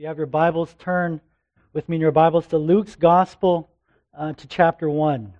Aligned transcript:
You 0.00 0.06
have 0.06 0.16
your 0.16 0.28
Bibles, 0.28 0.76
turn 0.78 1.20
with 1.72 1.88
me 1.88 1.96
in 1.96 2.00
your 2.00 2.12
Bibles 2.12 2.46
to 2.46 2.56
Luke's 2.56 2.94
Gospel 2.94 3.68
uh, 4.16 4.32
to 4.32 4.46
chapter 4.46 4.88
1. 4.88 5.34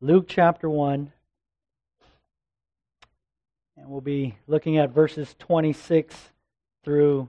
Luke 0.00 0.26
chapter 0.28 0.70
1. 0.70 1.12
And 3.76 3.88
we'll 3.88 4.00
be 4.00 4.36
looking 4.46 4.78
at 4.78 4.90
verses 4.90 5.34
26 5.40 6.14
through 6.84 7.28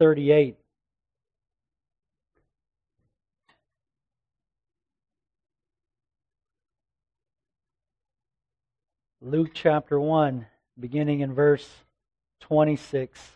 38. 0.00 0.56
Luke 9.20 9.50
chapter 9.54 10.00
1, 10.00 10.46
beginning 10.80 11.20
in 11.20 11.32
verse 11.32 11.68
26. 12.40 13.35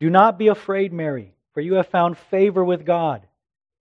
Do 0.00 0.10
not 0.10 0.38
be 0.38 0.48
afraid, 0.48 0.92
Mary, 0.92 1.34
for 1.52 1.60
you 1.60 1.74
have 1.74 1.88
found 1.88 2.18
favor 2.18 2.64
with 2.64 2.84
God. 2.84 3.26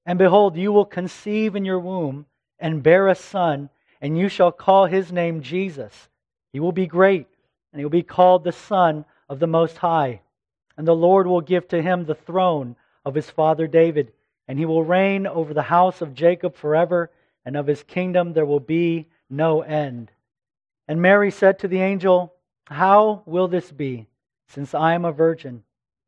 And 0.06 0.18
behold, 0.18 0.56
you 0.56 0.72
will 0.72 0.86
conceive 0.86 1.56
in 1.56 1.66
your 1.66 1.80
womb 1.80 2.26
and 2.60 2.84
bear 2.84 3.08
a 3.08 3.16
son, 3.16 3.70
and 4.02 4.18
you 4.18 4.30
shall 4.30 4.52
call 4.52 4.86
his 4.86 5.12
name 5.12 5.42
Jesus. 5.42 6.10
He 6.54 6.60
will 6.60 6.72
be 6.72 6.88
great, 6.88 7.28
and 7.72 7.80
he 7.80 7.86
will 7.86 7.90
be 7.90 8.04
called 8.04 8.44
the 8.44 8.52
Son 8.52 9.04
of 9.28 9.40
the 9.40 9.48
Most 9.48 9.78
High. 9.78 10.22
And 10.78 10.88
the 10.88 10.96
Lord 10.96 11.28
will 11.28 11.42
give 11.42 11.68
to 11.70 11.82
him 11.82 12.06
the 12.06 12.16
throne 12.16 12.76
of 13.04 13.16
his 13.16 13.30
father 13.30 13.68
David, 13.68 14.14
and 14.48 14.58
he 14.58 14.66
will 14.66 14.84
reign 14.84 15.28
over 15.28 15.54
the 15.54 15.64
house 15.64 16.02
of 16.02 16.14
Jacob 16.14 16.56
forever, 16.56 17.12
and 17.44 17.58
of 17.58 17.68
his 17.68 17.84
kingdom 17.84 18.34
there 18.34 18.46
will 18.46 18.60
be 18.60 19.08
no 19.30 19.62
end. 19.62 20.12
And 20.88 21.02
Mary 21.02 21.32
said 21.32 21.60
to 21.60 21.68
the 21.68 21.82
angel, 21.82 22.34
How 22.66 23.24
will 23.26 23.48
this 23.48 23.72
be? 23.72 24.08
since 24.48 24.74
I 24.74 24.94
am 24.94 25.06
a 25.06 25.12
virgin. 25.12 25.64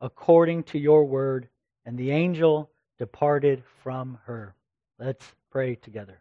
according 0.00 0.64
to 0.64 0.78
your 0.78 1.04
word. 1.04 1.48
And 1.84 1.96
the 1.96 2.10
angel 2.10 2.70
departed 2.98 3.62
from 3.82 4.18
her. 4.24 4.54
Let's 4.98 5.24
pray 5.50 5.76
together. 5.76 6.20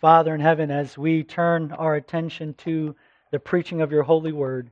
Father 0.00 0.34
in 0.34 0.40
heaven, 0.40 0.70
as 0.70 0.96
we 0.96 1.24
turn 1.24 1.72
our 1.72 1.96
attention 1.96 2.54
to 2.54 2.94
the 3.32 3.40
preaching 3.40 3.80
of 3.80 3.90
your 3.90 4.04
holy 4.04 4.32
word, 4.32 4.70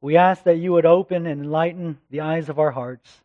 we 0.00 0.16
ask 0.16 0.44
that 0.44 0.56
you 0.56 0.72
would 0.72 0.86
open 0.86 1.26
and 1.26 1.42
enlighten 1.42 1.98
the 2.10 2.20
eyes 2.20 2.48
of 2.48 2.58
our 2.58 2.70
hearts, 2.70 3.20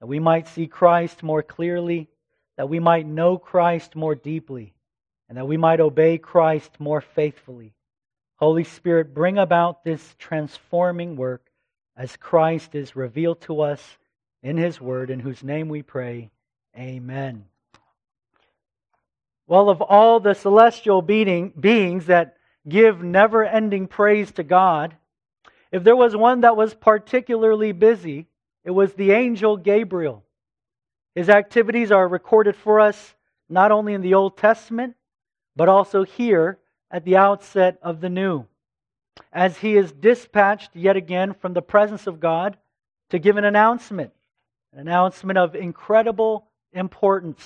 that 0.00 0.06
we 0.06 0.20
might 0.20 0.46
see 0.46 0.66
Christ 0.66 1.22
more 1.22 1.42
clearly, 1.42 2.08
that 2.56 2.68
we 2.68 2.78
might 2.78 3.06
know 3.06 3.36
Christ 3.36 3.96
more 3.96 4.14
deeply, 4.14 4.74
and 5.28 5.36
that 5.36 5.48
we 5.48 5.56
might 5.56 5.80
obey 5.80 6.18
Christ 6.18 6.78
more 6.78 7.00
faithfully. 7.00 7.74
Holy 8.36 8.64
Spirit, 8.64 9.12
bring 9.12 9.38
about 9.38 9.82
this 9.82 10.14
transforming 10.18 11.16
work 11.16 11.45
as 11.96 12.16
Christ 12.16 12.74
is 12.74 12.96
revealed 12.96 13.40
to 13.42 13.60
us 13.60 13.98
in 14.42 14.56
His 14.56 14.80
Word, 14.80 15.10
in 15.10 15.20
whose 15.20 15.42
name 15.42 15.68
we 15.68 15.82
pray. 15.82 16.30
Amen. 16.76 17.46
Well, 19.46 19.70
of 19.70 19.80
all 19.80 20.20
the 20.20 20.34
celestial 20.34 21.02
being, 21.02 21.52
beings 21.58 22.06
that 22.06 22.36
give 22.68 23.02
never 23.02 23.44
ending 23.44 23.86
praise 23.86 24.32
to 24.32 24.42
God, 24.42 24.96
if 25.72 25.84
there 25.84 25.96
was 25.96 26.16
one 26.16 26.42
that 26.42 26.56
was 26.56 26.74
particularly 26.74 27.72
busy, 27.72 28.26
it 28.64 28.70
was 28.70 28.92
the 28.94 29.12
angel 29.12 29.56
Gabriel. 29.56 30.24
His 31.14 31.28
activities 31.28 31.90
are 31.92 32.06
recorded 32.06 32.56
for 32.56 32.80
us 32.80 33.14
not 33.48 33.72
only 33.72 33.94
in 33.94 34.02
the 34.02 34.14
Old 34.14 34.36
Testament, 34.36 34.96
but 35.54 35.68
also 35.68 36.04
here 36.04 36.58
at 36.90 37.04
the 37.04 37.16
outset 37.16 37.78
of 37.82 38.00
the 38.00 38.10
new, 38.10 38.44
as 39.32 39.58
he 39.58 39.76
is 39.76 39.92
dispatched 39.92 40.70
yet 40.74 40.96
again 40.96 41.34
from 41.34 41.52
the 41.52 41.62
presence 41.62 42.06
of 42.06 42.20
God 42.20 42.56
to 43.10 43.18
give 43.18 43.36
an 43.36 43.44
announcement, 43.44 44.12
an 44.72 44.80
announcement 44.80 45.38
of 45.38 45.54
incredible 45.54 46.46
importance. 46.72 47.44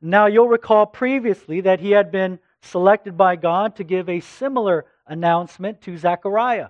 Now, 0.00 0.26
you'll 0.26 0.48
recall 0.48 0.86
previously 0.86 1.62
that 1.62 1.80
he 1.80 1.92
had 1.92 2.10
been 2.10 2.38
selected 2.60 3.16
by 3.16 3.36
God 3.36 3.76
to 3.76 3.84
give 3.84 4.08
a 4.08 4.20
similar 4.20 4.86
announcement 5.06 5.80
to 5.82 5.96
Zechariah, 5.96 6.68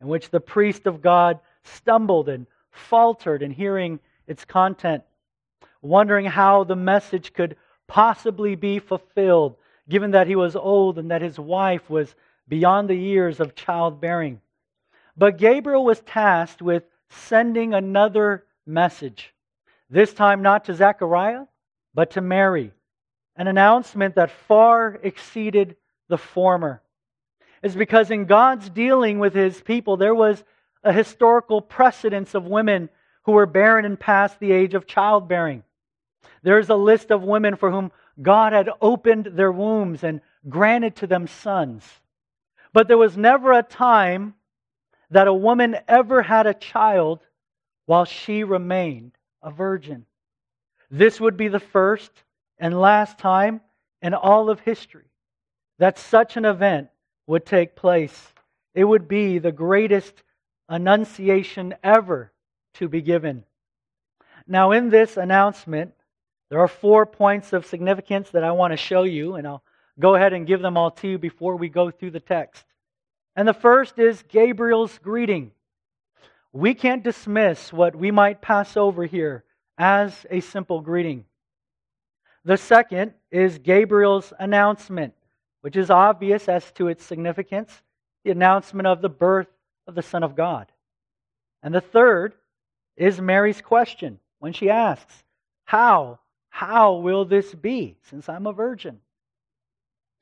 in 0.00 0.08
which 0.08 0.30
the 0.30 0.40
priest 0.40 0.86
of 0.86 1.02
God 1.02 1.38
stumbled 1.62 2.28
and 2.28 2.46
faltered 2.70 3.42
in 3.42 3.50
hearing 3.50 4.00
its 4.26 4.44
content, 4.44 5.02
wondering 5.82 6.26
how 6.26 6.64
the 6.64 6.76
message 6.76 7.32
could 7.32 7.56
possibly 7.86 8.54
be 8.54 8.78
fulfilled 8.78 9.56
given 9.88 10.12
that 10.12 10.26
he 10.26 10.36
was 10.36 10.56
old 10.56 10.98
and 10.98 11.10
that 11.10 11.22
his 11.22 11.38
wife 11.38 11.90
was 11.90 12.14
beyond 12.48 12.88
the 12.88 12.96
years 12.96 13.40
of 13.40 13.54
childbearing. 13.54 14.40
But 15.16 15.38
Gabriel 15.38 15.84
was 15.84 16.00
tasked 16.00 16.60
with 16.60 16.84
sending 17.08 17.74
another 17.74 18.44
message, 18.66 19.32
this 19.88 20.12
time 20.12 20.42
not 20.42 20.64
to 20.64 20.74
Zechariah, 20.74 21.44
but 21.94 22.12
to 22.12 22.20
Mary, 22.20 22.72
an 23.36 23.46
announcement 23.46 24.16
that 24.16 24.30
far 24.30 24.98
exceeded 25.02 25.76
the 26.08 26.18
former. 26.18 26.82
Is 27.62 27.76
because 27.76 28.10
in 28.10 28.26
God's 28.26 28.68
dealing 28.68 29.18
with 29.18 29.34
his 29.34 29.60
people, 29.62 29.96
there 29.96 30.14
was 30.14 30.42
a 30.82 30.92
historical 30.92 31.62
precedence 31.62 32.34
of 32.34 32.44
women 32.46 32.90
who 33.22 33.32
were 33.32 33.46
barren 33.46 33.84
and 33.84 33.98
past 33.98 34.38
the 34.38 34.52
age 34.52 34.74
of 34.74 34.86
childbearing. 34.86 35.62
There's 36.42 36.68
a 36.68 36.74
list 36.74 37.10
of 37.10 37.22
women 37.22 37.56
for 37.56 37.70
whom 37.70 37.90
God 38.20 38.52
had 38.52 38.68
opened 38.82 39.30
their 39.32 39.50
wombs 39.50 40.04
and 40.04 40.20
granted 40.48 40.96
to 40.96 41.06
them 41.06 41.26
sons. 41.26 41.84
But 42.74 42.88
there 42.88 42.98
was 42.98 43.16
never 43.16 43.52
a 43.52 43.62
time 43.62 44.34
that 45.08 45.28
a 45.28 45.32
woman 45.32 45.76
ever 45.86 46.22
had 46.22 46.48
a 46.48 46.52
child 46.52 47.20
while 47.86 48.04
she 48.04 48.42
remained 48.42 49.12
a 49.42 49.52
virgin. 49.52 50.06
This 50.90 51.20
would 51.20 51.36
be 51.36 51.46
the 51.46 51.60
first 51.60 52.10
and 52.58 52.78
last 52.78 53.16
time 53.16 53.60
in 54.02 54.12
all 54.12 54.50
of 54.50 54.58
history 54.58 55.06
that 55.78 55.98
such 55.98 56.36
an 56.36 56.44
event 56.44 56.88
would 57.28 57.46
take 57.46 57.76
place. 57.76 58.32
It 58.74 58.84
would 58.84 59.06
be 59.06 59.38
the 59.38 59.52
greatest 59.52 60.24
annunciation 60.68 61.74
ever 61.84 62.32
to 62.74 62.88
be 62.88 63.02
given. 63.02 63.44
Now, 64.48 64.72
in 64.72 64.90
this 64.90 65.16
announcement, 65.16 65.94
there 66.50 66.58
are 66.58 66.68
four 66.68 67.06
points 67.06 67.52
of 67.52 67.66
significance 67.66 68.30
that 68.30 68.42
I 68.42 68.50
want 68.50 68.72
to 68.72 68.76
show 68.76 69.04
you, 69.04 69.36
and 69.36 69.46
I'll 69.46 69.62
go 69.98 70.14
ahead 70.14 70.32
and 70.32 70.46
give 70.46 70.60
them 70.60 70.76
all 70.76 70.90
to 70.90 71.08
you 71.08 71.18
before 71.18 71.56
we 71.56 71.68
go 71.68 71.90
through 71.90 72.12
the 72.12 72.20
text. 72.20 72.64
And 73.36 73.46
the 73.46 73.54
first 73.54 73.98
is 73.98 74.22
Gabriel's 74.28 74.98
greeting. 74.98 75.52
We 76.52 76.74
can't 76.74 77.02
dismiss 77.02 77.72
what 77.72 77.96
we 77.96 78.10
might 78.10 78.40
pass 78.40 78.76
over 78.76 79.04
here 79.04 79.44
as 79.76 80.24
a 80.30 80.40
simple 80.40 80.80
greeting. 80.80 81.24
The 82.44 82.56
second 82.56 83.14
is 83.30 83.58
Gabriel's 83.58 84.32
announcement, 84.38 85.14
which 85.62 85.76
is 85.76 85.90
obvious 85.90 86.48
as 86.48 86.70
to 86.72 86.88
its 86.88 87.04
significance 87.04 87.82
the 88.22 88.30
announcement 88.30 88.86
of 88.86 89.02
the 89.02 89.08
birth 89.08 89.48
of 89.86 89.94
the 89.94 90.02
Son 90.02 90.22
of 90.22 90.36
God. 90.36 90.70
And 91.62 91.74
the 91.74 91.80
third 91.80 92.34
is 92.96 93.20
Mary's 93.20 93.60
question 93.60 94.18
when 94.38 94.52
she 94.52 94.70
asks, 94.70 95.24
How 95.64 96.20
how 96.54 96.94
will 96.94 97.24
this 97.24 97.52
be 97.52 97.96
since 98.02 98.28
I'm 98.28 98.46
a 98.46 98.52
virgin? 98.52 99.00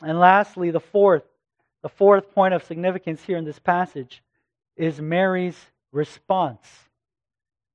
And 0.05 0.19
lastly, 0.19 0.71
the 0.71 0.81
fourth, 0.81 1.25
the 1.83 1.89
fourth 1.89 2.33
point 2.35 2.55
of 2.55 2.65
significance 2.65 3.23
here 3.23 3.37
in 3.37 3.45
this 3.45 3.59
passage 3.59 4.23
is 4.77 5.01
Mary's 5.01 5.59
response. 5.93 6.67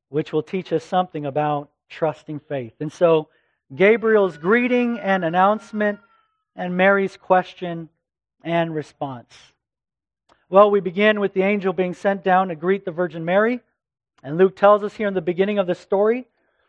which 0.10 0.32
will 0.32 0.44
teach 0.44 0.72
us 0.72 0.84
something 0.84 1.26
about 1.26 1.70
trusting 1.90 2.40
faith. 2.40 2.74
And 2.80 2.92
so, 2.92 3.30
Gabriel's 3.76 4.38
greeting 4.38 5.00
and 5.00 5.26
announcement, 5.26 6.00
and 6.56 6.78
Mary's 6.78 7.18
question 7.18 7.90
and 8.44 8.74
response. 8.74 9.36
Well, 10.50 10.72
we 10.72 10.80
begin 10.80 11.20
with 11.20 11.34
the 11.34 11.42
angel 11.42 11.74
being 11.74 11.94
sent 11.94 12.24
down 12.24 12.48
to 12.48 12.56
greet 12.56 12.86
the 12.86 12.92
Virgin 12.92 13.26
Mary. 13.26 13.60
And 14.24 14.38
Luke 14.38 14.56
tells 14.56 14.84
us 14.84 14.96
here 14.96 15.10
in 15.10 15.14
the 15.14 15.22
beginning 15.22 15.60
of 15.60 15.68
the 15.68 15.76
story 15.76 16.26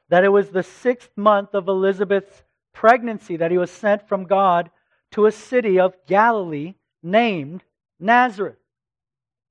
that 0.08 0.24
it 0.24 0.28
was 0.28 0.50
the 0.50 0.64
sixth 0.64 1.10
month 1.16 1.54
of 1.54 1.68
Elizabeth's 1.68 2.42
pregnancy 2.72 3.36
that 3.36 3.52
he 3.52 3.58
was 3.58 3.70
sent 3.70 4.08
from 4.08 4.24
God 4.24 4.70
to 5.12 5.26
a 5.26 5.32
city 5.32 5.78
of 5.80 5.94
Galilee 6.06 6.74
named 7.02 7.62
Nazareth. 7.98 8.58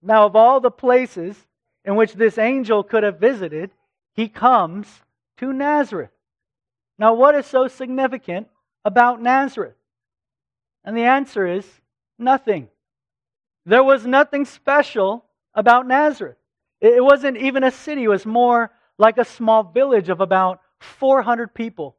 Now, 0.02 0.26
of 0.26 0.36
all 0.36 0.60
the 0.60 0.72
places 0.72 1.36
in 1.84 1.96
which 1.96 2.14
this 2.14 2.38
angel 2.38 2.84
could 2.84 3.04
have 3.04 3.20
visited, 3.20 3.72
he 4.14 4.28
comes 4.28 4.88
to 5.38 5.54
Nazareth. 5.54 6.12
Now, 7.00 7.14
what 7.14 7.36
is 7.36 7.46
so 7.46 7.68
significant 7.68 8.48
about 8.86 9.22
Nazareth? 9.22 9.76
And 10.84 10.96
the 10.96 11.04
answer 11.04 11.46
is 11.48 11.66
nothing. 12.18 12.70
There 13.66 13.84
was 13.84 14.06
nothing 14.06 14.46
special 14.46 15.26
about 15.54 15.88
Nazareth. 15.88 16.38
It 16.80 17.04
wasn't 17.04 17.38
even 17.38 17.64
a 17.64 17.72
city, 17.72 18.04
it 18.04 18.10
was 18.10 18.26
more 18.26 18.72
like 18.98 19.18
a 19.18 19.26
small 19.26 19.64
village 19.64 20.10
of 20.10 20.22
about 20.22 20.62
400 20.80 21.54
people. 21.54 21.96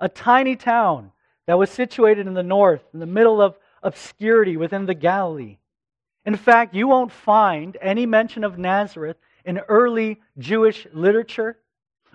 A 0.00 0.08
tiny 0.08 0.56
town 0.56 1.12
that 1.46 1.58
was 1.58 1.70
situated 1.70 2.26
in 2.26 2.34
the 2.34 2.42
north, 2.42 2.82
in 2.92 3.00
the 3.00 3.06
middle 3.06 3.40
of 3.40 3.56
obscurity 3.82 4.56
within 4.56 4.86
the 4.86 4.94
Galilee. 4.94 5.58
In 6.24 6.36
fact, 6.36 6.74
you 6.74 6.86
won't 6.86 7.10
find 7.10 7.76
any 7.80 8.06
mention 8.06 8.44
of 8.44 8.58
Nazareth 8.58 9.16
in 9.44 9.58
early 9.68 10.20
Jewish 10.38 10.86
literature 10.92 11.58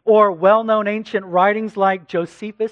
or 0.06 0.32
well 0.32 0.64
known 0.64 0.88
ancient 0.88 1.26
writings 1.26 1.76
like 1.76 2.08
Josephus. 2.08 2.72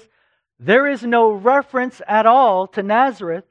There 0.58 0.86
is 0.86 1.02
no 1.02 1.32
reference 1.32 2.00
at 2.08 2.24
all 2.24 2.66
to 2.68 2.82
Nazareth 2.82 3.44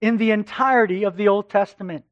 in 0.00 0.16
the 0.16 0.30
entirety 0.30 1.04
of 1.04 1.16
the 1.16 1.28
Old 1.28 1.50
Testament. 1.50 2.04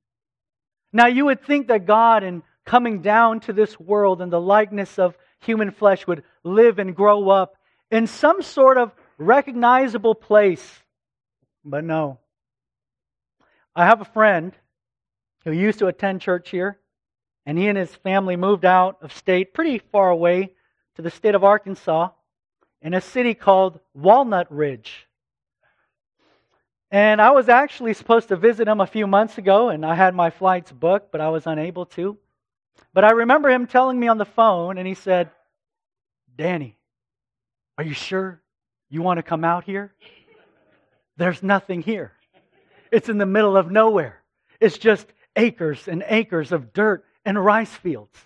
Now, 0.92 1.06
you 1.06 1.26
would 1.26 1.44
think 1.44 1.68
that 1.68 1.86
God, 1.86 2.24
in 2.24 2.42
coming 2.64 3.00
down 3.00 3.40
to 3.40 3.52
this 3.52 3.78
world 3.78 4.20
in 4.20 4.30
the 4.30 4.40
likeness 4.40 4.98
of 4.98 5.16
human 5.38 5.70
flesh, 5.70 6.06
would 6.08 6.24
live 6.42 6.80
and 6.80 6.96
grow 6.96 7.30
up 7.30 7.56
in 7.92 8.08
some 8.08 8.42
sort 8.42 8.76
of 8.76 8.92
recognizable 9.20 10.14
place. 10.14 10.80
But 11.64 11.84
no. 11.84 12.18
I 13.76 13.84
have 13.84 14.00
a 14.00 14.06
friend 14.06 14.52
who 15.44 15.52
used 15.52 15.78
to 15.78 15.86
attend 15.86 16.20
church 16.20 16.50
here, 16.50 16.78
and 17.46 17.56
he 17.56 17.68
and 17.68 17.78
his 17.78 17.94
family 17.94 18.36
moved 18.36 18.64
out 18.64 18.98
of 19.02 19.12
state 19.12 19.54
pretty 19.54 19.78
far 19.78 20.10
away 20.10 20.52
to 20.96 21.02
the 21.02 21.10
state 21.10 21.34
of 21.34 21.44
Arkansas 21.44 22.08
in 22.82 22.94
a 22.94 23.00
city 23.00 23.34
called 23.34 23.78
Walnut 23.94 24.50
Ridge. 24.50 25.06
And 26.90 27.22
I 27.22 27.30
was 27.30 27.48
actually 27.48 27.94
supposed 27.94 28.28
to 28.28 28.36
visit 28.36 28.66
him 28.66 28.80
a 28.80 28.86
few 28.86 29.06
months 29.06 29.38
ago, 29.38 29.68
and 29.68 29.86
I 29.86 29.94
had 29.94 30.14
my 30.14 30.30
flights 30.30 30.72
booked, 30.72 31.12
but 31.12 31.20
I 31.20 31.28
was 31.28 31.46
unable 31.46 31.86
to. 31.86 32.18
But 32.92 33.04
I 33.04 33.10
remember 33.10 33.48
him 33.48 33.66
telling 33.66 34.00
me 34.00 34.08
on 34.08 34.18
the 34.18 34.24
phone, 34.24 34.76
and 34.76 34.88
he 34.88 34.94
said, 34.94 35.30
Danny, 36.36 36.76
are 37.78 37.84
you 37.84 37.94
sure 37.94 38.42
you 38.90 39.02
want 39.02 39.18
to 39.18 39.22
come 39.22 39.44
out 39.44 39.64
here? 39.64 39.92
There's 41.16 41.42
nothing 41.42 41.80
here. 41.80 42.12
It's 42.90 43.08
in 43.08 43.18
the 43.18 43.26
middle 43.26 43.56
of 43.56 43.70
nowhere. 43.70 44.20
It's 44.60 44.78
just 44.78 45.06
acres 45.36 45.86
and 45.88 46.04
acres 46.06 46.52
of 46.52 46.72
dirt 46.72 47.04
and 47.24 47.42
rice 47.42 47.72
fields. 47.72 48.18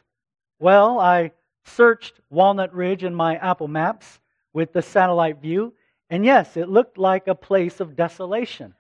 Well, 0.59 0.99
I 0.99 1.33
searched 1.65 2.21
Walnut 2.31 2.75
Ridge 2.75 3.05
in 3.05 3.15
my 3.15 3.37
Apple 3.37 3.69
Maps 3.69 4.21
with 4.53 4.73
the 4.73 4.83
satellite 4.83 5.43
view, 5.43 5.75
and 6.11 6.25
yes, 6.25 6.57
it 6.57 6.69
looked 6.69 6.97
like 6.97 7.29
a 7.29 7.35
place 7.35 7.81
of 7.81 7.97
desolation. 7.97 8.75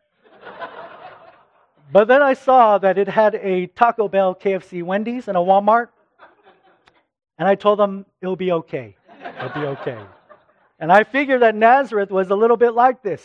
but 1.93 2.09
then 2.09 2.23
I 2.23 2.35
saw 2.35 2.79
that 2.79 2.97
it 2.97 3.09
had 3.09 3.35
a 3.37 3.67
Taco 3.67 4.09
Bell, 4.09 4.35
KFC, 4.35 4.83
Wendy's, 4.83 5.29
and 5.29 5.37
a 5.37 5.41
Walmart. 5.41 5.89
And 7.39 7.49
I 7.49 7.57
told 7.57 7.79
them 7.79 8.07
it'll 8.23 8.37
be 8.37 8.53
okay. 8.53 8.97
It'll 9.39 9.61
be 9.61 9.67
okay. 9.67 9.99
And 10.85 10.93
I 10.93 11.03
figured 11.03 11.41
that 11.41 11.55
Nazareth 11.55 12.11
was 12.11 12.29
a 12.29 12.35
little 12.35 12.59
bit 12.59 12.75
like 12.75 13.03
this. 13.03 13.25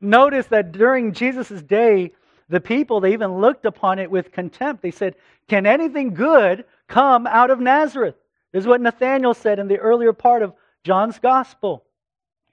Notice 0.00 0.46
that 0.46 0.70
during 0.70 1.12
Jesus' 1.12 1.60
day, 1.60 2.12
the 2.48 2.60
people, 2.60 3.00
they 3.00 3.12
even 3.12 3.40
looked 3.40 3.66
upon 3.66 3.98
it 3.98 4.08
with 4.08 4.30
contempt. 4.30 4.82
They 4.82 4.92
said, 4.92 5.16
Can 5.48 5.66
anything 5.66 6.14
good 6.14 6.64
come 6.86 7.26
out 7.26 7.50
of 7.50 7.58
Nazareth? 7.58 8.14
This 8.52 8.60
is 8.60 8.68
what 8.68 8.80
Nathanael 8.80 9.34
said 9.34 9.58
in 9.58 9.66
the 9.66 9.78
earlier 9.78 10.12
part 10.12 10.42
of 10.44 10.54
John's 10.84 11.18
gospel. 11.18 11.82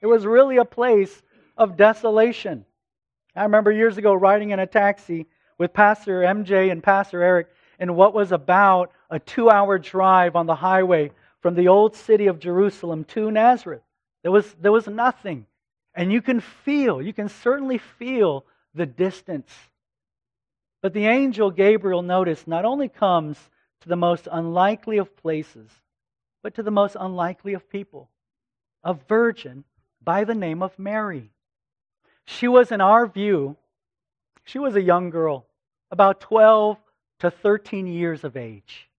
It 0.01 0.07
was 0.07 0.25
really 0.25 0.57
a 0.57 0.65
place 0.65 1.21
of 1.56 1.77
desolation. 1.77 2.65
I 3.36 3.44
remember 3.44 3.71
years 3.71 4.00
ago 4.00 4.15
riding 4.15 4.50
in 4.50 4.57
a 4.57 4.65
taxi 4.65 5.27
with 5.59 5.74
Pastor 5.74 6.21
MJ 6.21 6.71
and 6.71 6.81
Pastor 6.81 7.21
Eric 7.21 7.50
in 7.79 7.95
what 7.95 8.15
was 8.15 8.31
about 8.31 8.94
a 9.12 9.19
two 9.19 9.51
hour 9.51 9.77
drive 9.77 10.36
on 10.36 10.47
the 10.47 10.56
highway 10.56 11.12
from 11.39 11.53
the 11.53 11.68
old 11.68 11.95
city 11.95 12.25
of 12.25 12.39
Jerusalem 12.39 13.03
to 13.03 13.29
Nazareth. 13.29 13.83
There 14.23 14.31
was, 14.31 14.51
there 14.59 14.71
was 14.71 14.87
nothing. 14.87 15.45
And 15.93 16.11
you 16.11 16.21
can 16.21 16.39
feel, 16.39 17.01
you 17.01 17.13
can 17.13 17.29
certainly 17.29 17.77
feel 17.77 18.45
the 18.73 18.85
distance. 18.85 19.51
But 20.81 20.93
the 20.93 21.05
angel 21.05 21.51
Gabriel, 21.51 22.01
notice, 22.01 22.47
not 22.47 22.65
only 22.65 22.89
comes 22.89 23.37
to 23.81 23.89
the 23.89 23.95
most 23.95 24.27
unlikely 24.31 24.97
of 24.97 25.15
places, 25.15 25.69
but 26.41 26.55
to 26.55 26.63
the 26.63 26.71
most 26.71 26.97
unlikely 26.99 27.53
of 27.53 27.69
people 27.69 28.09
a 28.83 28.93
virgin 28.93 29.63
by 30.03 30.23
the 30.25 30.35
name 30.35 30.61
of 30.61 30.77
Mary. 30.77 31.31
She 32.25 32.47
was, 32.47 32.71
in 32.71 32.81
our 32.81 33.07
view, 33.07 33.55
she 34.43 34.59
was 34.59 34.75
a 34.75 34.81
young 34.81 35.09
girl, 35.09 35.45
about 35.89 36.19
12 36.19 36.77
to 37.19 37.31
13 37.31 37.87
years 37.87 38.23
of 38.23 38.35
age. 38.35 38.89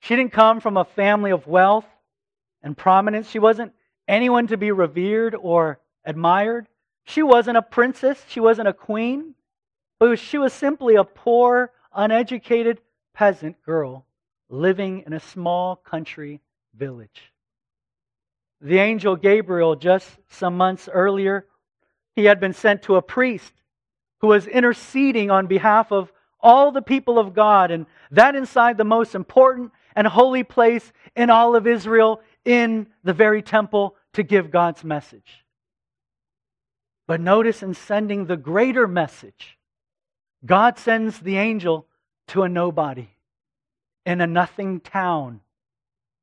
She 0.00 0.14
didn't 0.14 0.32
come 0.32 0.60
from 0.60 0.76
a 0.76 0.84
family 0.84 1.32
of 1.32 1.46
wealth 1.46 1.86
and 2.62 2.76
prominence. 2.76 3.28
She 3.28 3.38
wasn't 3.38 3.72
anyone 4.08 4.46
to 4.48 4.56
be 4.56 4.72
revered 4.72 5.34
or 5.34 5.80
admired. 6.04 6.68
She 7.04 7.22
wasn't 7.22 7.56
a 7.56 7.62
princess. 7.62 8.24
She 8.28 8.40
wasn't 8.40 8.68
a 8.68 8.72
queen. 8.72 9.34
But 9.98 10.18
she 10.18 10.38
was 10.38 10.52
simply 10.52 10.96
a 10.96 11.04
poor, 11.04 11.72
uneducated 11.94 12.80
peasant 13.14 13.62
girl 13.62 14.06
living 14.48 15.04
in 15.06 15.12
a 15.12 15.20
small 15.20 15.76
country 15.76 16.40
village 16.74 17.32
the 18.62 18.78
angel 18.78 19.16
Gabriel, 19.16 19.74
just 19.74 20.08
some 20.30 20.56
months 20.56 20.88
earlier, 20.90 21.46
he 22.14 22.24
had 22.24 22.38
been 22.38 22.52
sent 22.52 22.82
to 22.82 22.96
a 22.96 23.02
priest 23.02 23.52
who 24.20 24.28
was 24.28 24.46
interceding 24.46 25.30
on 25.30 25.48
behalf 25.48 25.90
of 25.90 26.12
all 26.40 26.70
the 26.70 26.82
people 26.82 27.18
of 27.18 27.34
God, 27.34 27.70
and 27.70 27.86
that 28.12 28.36
inside 28.36 28.78
the 28.78 28.84
most 28.84 29.14
important 29.14 29.72
and 29.96 30.06
holy 30.06 30.44
place 30.44 30.92
in 31.16 31.28
all 31.28 31.56
of 31.56 31.66
Israel, 31.66 32.20
in 32.44 32.86
the 33.04 33.12
very 33.12 33.42
temple, 33.42 33.96
to 34.14 34.22
give 34.22 34.50
God's 34.50 34.84
message. 34.84 35.44
But 37.06 37.20
notice 37.20 37.62
in 37.62 37.74
sending 37.74 38.26
the 38.26 38.36
greater 38.36 38.86
message, 38.86 39.58
God 40.44 40.78
sends 40.78 41.18
the 41.20 41.36
angel 41.36 41.86
to 42.28 42.42
a 42.42 42.48
nobody 42.48 43.08
in 44.04 44.20
a 44.20 44.26
nothing 44.26 44.80
town 44.80 45.40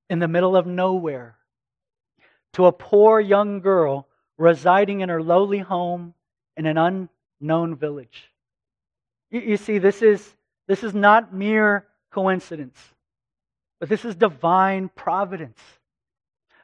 in 0.10 0.19
the 0.19 0.27
middle 0.27 0.55
of 0.55 0.65
nowhere 0.65 1.36
to 2.53 2.65
a 2.65 2.72
poor 2.72 3.19
young 3.19 3.60
girl 3.60 4.08
residing 4.38 5.01
in 5.01 5.10
her 5.10 5.22
lowly 5.22 5.60
home 5.60 6.13
in 6.58 6.65
an 6.65 6.77
unknown 6.77 7.75
village. 7.75 8.31
You, 9.29 9.41
you 9.41 9.58
see, 9.58 9.77
this 9.77 10.01
is, 10.01 10.36
this 10.67 10.84
is 10.84 10.93
not 10.93 11.34
mere 11.34 11.86
coincidence, 12.12 12.79
but 13.79 13.89
this 13.89 14.03
is 14.03 14.15
divine 14.15 14.89
providence. 14.89 15.60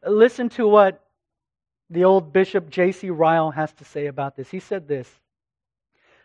Listen 0.05 0.49
to 0.49 0.67
what 0.67 1.04
the 1.89 2.03
old 2.03 2.33
Bishop 2.33 2.69
J.C. 2.69 3.09
Ryle 3.09 3.51
has 3.51 3.71
to 3.73 3.85
say 3.85 4.07
about 4.07 4.35
this. 4.35 4.49
He 4.49 4.59
said 4.59 4.87
this 4.87 5.09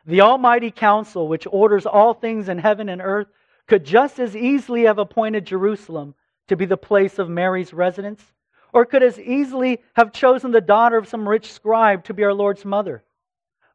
The 0.07 0.23
Almighty 0.23 0.71
Council, 0.71 1.29
which 1.29 1.47
orders 1.50 1.87
all 1.87 2.14
things 2.14 2.49
in 2.49 2.59
heaven 2.59 2.88
and 2.88 3.00
earth, 3.00 3.29
could 3.67 3.85
just 3.85 4.19
as 4.19 4.35
easily 4.35 4.85
have 4.85 4.99
appointed 4.99 5.45
Jerusalem 5.45 6.14
to 6.49 6.57
be 6.57 6.64
the 6.64 6.76
place 6.76 7.19
of 7.19 7.29
Mary's 7.29 7.73
residence 7.73 8.25
or 8.73 8.87
could 8.87 9.02
as 9.02 9.19
easily 9.19 9.81
have 9.95 10.12
chosen 10.12 10.50
the 10.50 10.61
daughter 10.61 10.97
of 10.97 11.09
some 11.09 11.29
rich 11.29 11.52
scribe 11.52 12.05
to 12.05 12.14
be 12.14 12.25
our 12.25 12.35
Lord's 12.35 12.64
mother. 12.64 13.02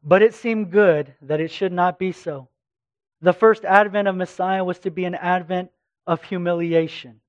But 0.02 0.22
it 0.22 0.34
seemed 0.34 0.70
good 0.70 1.14
that 1.22 1.40
it 1.40 1.50
should 1.50 1.72
not 1.72 1.98
be 1.98 2.12
so. 2.12 2.48
The 3.20 3.32
first 3.32 3.64
advent 3.64 4.08
of 4.08 4.16
Messiah 4.16 4.64
was 4.64 4.78
to 4.80 4.90
be 4.90 5.04
an 5.04 5.14
advent 5.14 5.70
of 6.06 6.22
humiliation. 6.22 7.20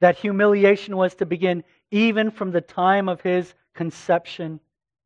That 0.00 0.16
humiliation 0.16 0.96
was 0.96 1.14
to 1.16 1.26
begin 1.26 1.64
even 1.90 2.30
from 2.30 2.50
the 2.52 2.60
time 2.60 3.08
of 3.08 3.20
his 3.20 3.54
conception 3.76 4.58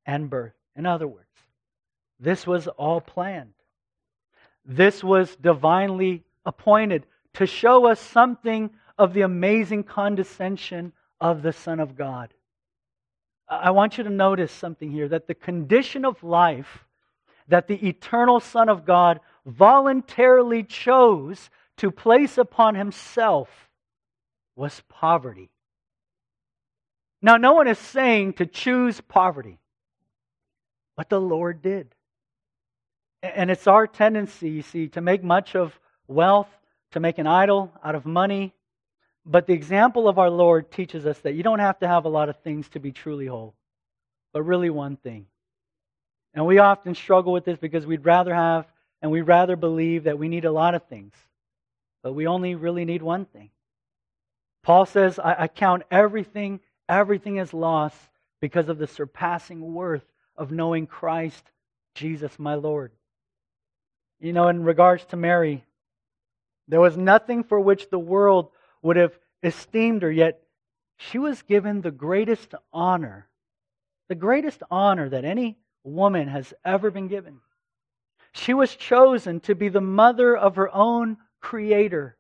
and 0.07 0.31
birth. 0.31 0.55
In 0.77 0.87
other 0.87 1.07
words, 1.07 1.27
this 2.19 2.47
was 2.47 2.67
all 2.69 3.01
planned. 3.01 3.53
This 4.65 5.05
was 5.05 5.37
divinely 5.37 6.23
appointed 6.47 7.05
to 7.35 7.47
show 7.47 7.87
us 7.87 8.01
something 8.01 8.71
of 8.99 9.13
the 9.13 9.23
amazing 9.23 9.85
condescension 9.85 10.93
of 11.21 11.43
the 11.43 11.53
Son 11.53 11.81
of 11.81 11.97
God. 11.97 12.33
I 13.49 13.73
want 13.73 13.99
you 13.99 14.05
to 14.05 14.11
notice 14.11 14.53
something 14.53 14.91
here 14.91 15.09
that 15.09 15.27
the 15.27 15.35
condition 15.35 16.05
of 16.05 16.23
life 16.23 16.85
that 17.49 17.67
the 17.67 17.89
eternal 17.89 18.41
Son 18.41 18.69
of 18.69 18.85
God 18.85 19.21
voluntarily 19.45 20.63
chose 20.63 21.51
to 21.79 21.91
place 21.91 22.39
upon 22.39 22.77
himself 22.77 23.49
was 24.55 24.83
poverty. 24.89 25.51
Now, 27.23 27.37
no 27.37 27.53
one 27.53 27.69
is 27.69 27.79
saying 27.79 28.35
to 28.35 28.47
choose 28.47 29.01
poverty, 29.01 29.59
but 30.97 31.09
the 31.09 31.21
Lord 31.21 31.61
did. 31.63 31.95
And 33.23 33.51
it's 33.51 33.67
our 33.67 33.87
tendency, 33.87 34.49
you 34.49 34.63
see, 34.63 34.89
to 34.89 35.01
make 35.01 35.23
much 35.23 35.55
of 35.55 35.79
wealth, 36.09 36.49
to 36.93 37.01
make 37.01 37.19
an 37.19 37.27
idol 37.27 37.73
out 37.85 37.95
of 37.95 38.07
money. 38.07 38.55
But 39.27 39.47
the 39.47 39.53
example 39.53 40.09
of 40.09 40.19
our 40.19 40.31
Lord 40.31 40.71
teaches 40.71 41.05
us 41.05 41.19
that 41.21 41.35
you 41.35 41.43
don't 41.43 41.59
have 41.59 41.79
to 41.81 41.89
have 41.89 42.07
a 42.07 42.09
lot 42.09 42.31
of 42.31 42.37
things 42.39 42.69
to 42.71 42.81
be 42.81 42.91
truly 42.91 43.27
whole, 43.27 43.55
but 44.33 44.43
really 44.43 44.71
one 44.71 44.97
thing. 44.97 45.27
And 46.33 46.47
we 46.47 46.59
often 46.59 46.95
struggle 46.95 47.33
with 47.33 47.45
this 47.45 47.59
because 47.59 47.87
we'd 47.87 48.05
rather 48.05 48.35
have 48.35 48.67
and 49.03 49.11
we'd 49.11 49.23
rather 49.23 49.57
believe 49.57 50.05
that 50.05 50.19
we 50.19 50.29
need 50.29 50.45
a 50.45 50.53
lot 50.53 50.75
of 50.75 50.85
things, 50.85 51.15
but 52.03 52.13
we 52.13 52.27
only 52.27 52.55
really 52.55 52.85
need 52.85 53.03
one 53.03 53.25
thing. 53.27 53.51
Paul 54.63 54.87
says, 54.87 55.19
I, 55.19 55.45
I 55.45 55.49
count 55.49 55.85
everything, 55.91 56.61
everything 56.91 57.37
is 57.37 57.55
loss 57.55 57.95
because 58.41 58.69
of 58.69 58.79
the 58.79 58.87
surpassing 58.87 59.73
worth 59.73 60.05
of 60.37 60.51
knowing 60.51 60.87
Christ 60.87 61.45
Jesus, 61.95 62.39
my 62.39 62.55
Lord. 62.55 62.93
You 64.19 64.33
know, 64.33 64.49
in 64.49 64.65
regards 64.65 65.05
to 65.07 65.17
Mary, 65.17 65.65
there 66.69 66.81
was 66.81 66.97
nothing 66.97 67.45
for 67.45 67.61
which 67.61 67.89
the 67.91 67.99
world 67.99 68.51
would 68.83 68.97
have 68.97 69.17
esteemed 69.43 70.03
her, 70.03 70.11
yet 70.11 70.43
she 70.97 71.19
was 71.19 71.43
given 71.43 71.81
the 71.81 71.91
greatest 71.91 72.55
honor, 72.73 73.29
the 74.09 74.15
greatest 74.15 74.63
honor 74.71 75.09
that 75.09 75.25
any 75.25 75.59
woman 75.85 76.29
has 76.29 76.53
ever 76.65 76.91
been 76.91 77.09
given. 77.09 77.41
She 78.33 78.53
was 78.53 78.77
chosen 78.77 79.41
to 79.41 79.55
be 79.55 79.69
the 79.69 79.81
mother 79.81 80.37
of 80.37 80.57
her 80.57 80.73
own 80.75 81.17
creator, 81.41 82.17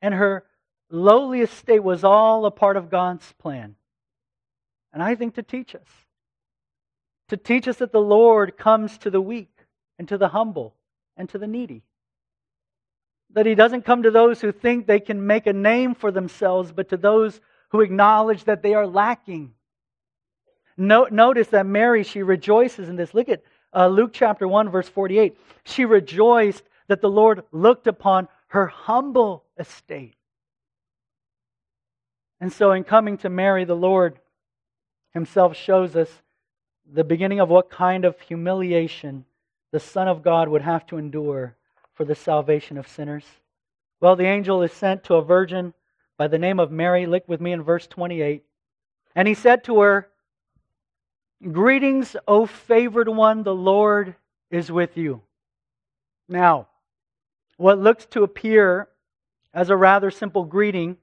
and 0.00 0.14
her 0.14 0.44
lowly 0.90 1.40
estate 1.40 1.82
was 1.82 2.04
all 2.04 2.46
a 2.46 2.50
part 2.50 2.76
of 2.76 2.90
God's 2.90 3.32
plan. 3.32 3.76
And 4.94 5.02
I 5.02 5.14
think 5.14 5.34
to 5.34 5.42
teach 5.42 5.74
us. 5.74 5.86
To 7.28 7.36
teach 7.36 7.68
us 7.68 7.76
that 7.76 7.92
the 7.92 8.00
Lord 8.00 8.56
comes 8.56 8.96
to 8.98 9.10
the 9.10 9.20
weak 9.20 9.50
and 9.98 10.08
to 10.08 10.16
the 10.16 10.28
humble 10.28 10.74
and 11.16 11.28
to 11.28 11.38
the 11.38 11.46
needy. 11.46 11.82
That 13.34 13.44
he 13.44 13.54
doesn't 13.54 13.84
come 13.84 14.04
to 14.04 14.10
those 14.10 14.40
who 14.40 14.52
think 14.52 14.86
they 14.86 15.00
can 15.00 15.26
make 15.26 15.46
a 15.46 15.52
name 15.52 15.94
for 15.94 16.10
themselves, 16.10 16.72
but 16.72 16.88
to 16.88 16.96
those 16.96 17.38
who 17.68 17.82
acknowledge 17.82 18.44
that 18.44 18.62
they 18.62 18.72
are 18.72 18.86
lacking 18.86 19.52
no, 20.76 21.06
notice 21.10 21.48
that 21.48 21.66
Mary, 21.66 22.02
she 22.02 22.22
rejoices 22.22 22.88
in 22.88 22.96
this. 22.96 23.14
Look 23.14 23.28
at 23.28 23.42
uh, 23.74 23.88
Luke 23.88 24.10
chapter 24.12 24.48
1, 24.48 24.70
verse 24.70 24.88
48. 24.88 25.36
She 25.64 25.84
rejoiced 25.84 26.64
that 26.88 27.00
the 27.00 27.10
Lord 27.10 27.44
looked 27.52 27.86
upon 27.86 28.28
her 28.48 28.66
humble 28.66 29.44
estate. 29.58 30.14
And 32.40 32.52
so, 32.52 32.72
in 32.72 32.84
coming 32.84 33.18
to 33.18 33.30
Mary, 33.30 33.64
the 33.64 33.76
Lord 33.76 34.18
Himself 35.14 35.56
shows 35.56 35.96
us 35.96 36.10
the 36.92 37.04
beginning 37.04 37.40
of 37.40 37.48
what 37.48 37.70
kind 37.70 38.04
of 38.04 38.20
humiliation 38.20 39.24
the 39.70 39.80
Son 39.80 40.08
of 40.08 40.22
God 40.22 40.48
would 40.48 40.62
have 40.62 40.84
to 40.86 40.98
endure 40.98 41.56
for 41.94 42.04
the 42.04 42.14
salvation 42.14 42.76
of 42.76 42.88
sinners. 42.88 43.24
Well, 44.00 44.16
the 44.16 44.26
angel 44.26 44.62
is 44.62 44.72
sent 44.72 45.04
to 45.04 45.14
a 45.14 45.24
virgin 45.24 45.72
by 46.18 46.28
the 46.28 46.38
name 46.38 46.60
of 46.60 46.70
Mary. 46.70 47.06
Look 47.06 47.28
with 47.28 47.40
me 47.40 47.52
in 47.52 47.62
verse 47.62 47.86
28. 47.86 48.44
And 49.14 49.26
he 49.26 49.34
said 49.34 49.64
to 49.64 49.80
her, 49.80 50.08
Greetings, 51.52 52.16
O 52.26 52.46
favored 52.46 53.08
one, 53.08 53.42
the 53.42 53.54
Lord 53.54 54.14
is 54.50 54.70
with 54.70 54.96
you. 54.96 55.20
Now, 56.28 56.68
what 57.56 57.78
looks 57.78 58.06
to 58.06 58.22
appear 58.22 58.88
as 59.52 59.70
a 59.70 59.76
rather 59.76 60.10
simple 60.10 60.44
greeting 60.44 60.96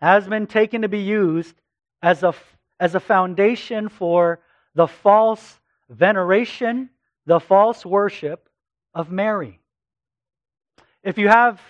has 0.00 0.26
been 0.26 0.46
taken 0.46 0.82
to 0.82 0.88
be 0.88 1.00
used 1.00 1.54
as 2.02 2.22
a, 2.22 2.34
as 2.80 2.94
a 2.94 3.00
foundation 3.00 3.88
for 3.88 4.40
the 4.74 4.86
false 4.86 5.58
veneration, 5.88 6.90
the 7.26 7.40
false 7.40 7.84
worship 7.84 8.48
of 8.94 9.10
Mary. 9.10 9.60
If 11.02 11.18
you 11.18 11.28
have 11.28 11.60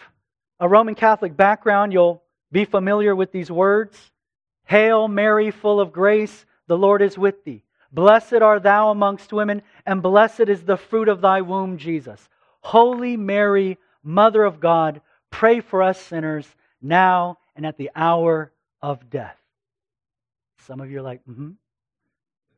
a 0.60 0.68
Roman 0.68 0.94
Catholic 0.94 1.36
background, 1.36 1.92
you'll 1.92 2.22
be 2.50 2.64
familiar 2.64 3.14
with 3.14 3.32
these 3.32 3.50
words 3.50 3.96
Hail 4.64 5.08
Mary, 5.08 5.50
full 5.50 5.80
of 5.80 5.92
grace, 5.92 6.44
the 6.66 6.76
Lord 6.76 7.00
is 7.00 7.16
with 7.16 7.42
thee. 7.44 7.62
Blessed 7.90 8.34
art 8.34 8.62
thou 8.62 8.90
amongst 8.90 9.32
women, 9.32 9.62
and 9.86 10.02
blessed 10.02 10.40
is 10.40 10.62
the 10.62 10.76
fruit 10.76 11.08
of 11.08 11.22
thy 11.22 11.40
womb, 11.40 11.78
Jesus. 11.78 12.28
Holy 12.60 13.16
Mary, 13.16 13.78
Mother 14.02 14.44
of 14.44 14.60
God, 14.60 15.00
pray 15.30 15.60
for 15.60 15.82
us 15.82 15.98
sinners 15.98 16.46
now 16.82 17.38
and 17.56 17.64
at 17.64 17.78
the 17.78 17.90
hour 17.96 18.52
of 18.82 19.08
death. 19.08 19.36
Some 20.68 20.82
of 20.82 20.90
you 20.90 20.98
are 20.98 21.02
like, 21.02 21.24
mm-hmm. 21.24 21.52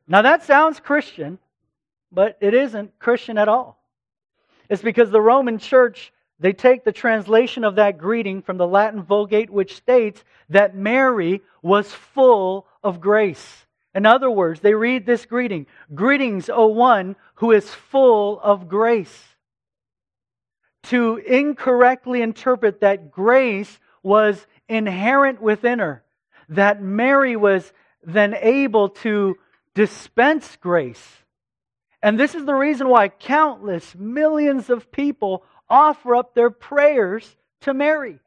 Now 0.05 0.21
that 0.21 0.43
sounds 0.43 0.81
Christian, 0.81 1.39
but 2.11 2.37
it 2.41 2.53
isn't 2.53 2.99
Christian 2.99 3.37
at 3.37 3.47
all. 3.47 3.81
It's 4.67 4.81
because 4.81 5.09
the 5.09 5.21
Roman 5.21 5.57
church, 5.57 6.11
they 6.37 6.51
take 6.51 6.83
the 6.83 6.91
translation 6.91 7.63
of 7.63 7.75
that 7.75 7.97
greeting 7.97 8.41
from 8.41 8.57
the 8.57 8.67
Latin 8.67 9.01
Vulgate, 9.01 9.49
which 9.49 9.77
states 9.77 10.25
that 10.49 10.75
Mary 10.75 11.41
was 11.61 11.93
full 11.93 12.67
of 12.83 12.99
grace. 12.99 13.65
In 13.95 14.05
other 14.05 14.29
words, 14.29 14.59
they 14.59 14.73
read 14.73 15.05
this 15.05 15.25
greeting 15.25 15.65
Greetings, 15.95 16.49
O 16.49 16.67
one 16.67 17.15
who 17.35 17.51
is 17.51 17.69
full 17.69 18.41
of 18.41 18.67
grace. 18.67 19.23
To 20.83 21.15
incorrectly 21.15 22.21
interpret 22.21 22.81
that 22.81 23.09
grace 23.09 23.79
was 24.03 24.45
inherent 24.67 25.41
within 25.41 25.79
her, 25.79 26.03
that 26.49 26.81
Mary 26.81 27.37
was 27.37 27.71
then 28.03 28.35
able 28.35 28.89
to 28.89 29.37
dispense 29.75 30.57
grace. 30.57 31.21
And 32.01 32.19
this 32.19 32.35
is 32.35 32.45
the 32.45 32.55
reason 32.55 32.89
why 32.89 33.09
countless 33.09 33.95
millions 33.95 34.69
of 34.69 34.91
people 34.91 35.43
offer 35.69 36.15
up 36.15 36.33
their 36.33 36.49
prayers 36.49 37.35
to 37.61 37.73
Mary. 37.73 38.19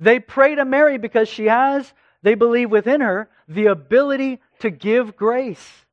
They 0.00 0.18
pray 0.18 0.54
to 0.54 0.64
Mary 0.64 0.98
because 0.98 1.28
she 1.28 1.46
has, 1.46 1.92
they 2.22 2.34
believe 2.34 2.70
within 2.70 3.00
her, 3.00 3.28
the 3.48 3.66
ability 3.66 4.40
to 4.60 4.70
give 4.70 5.16
grace. 5.16 5.84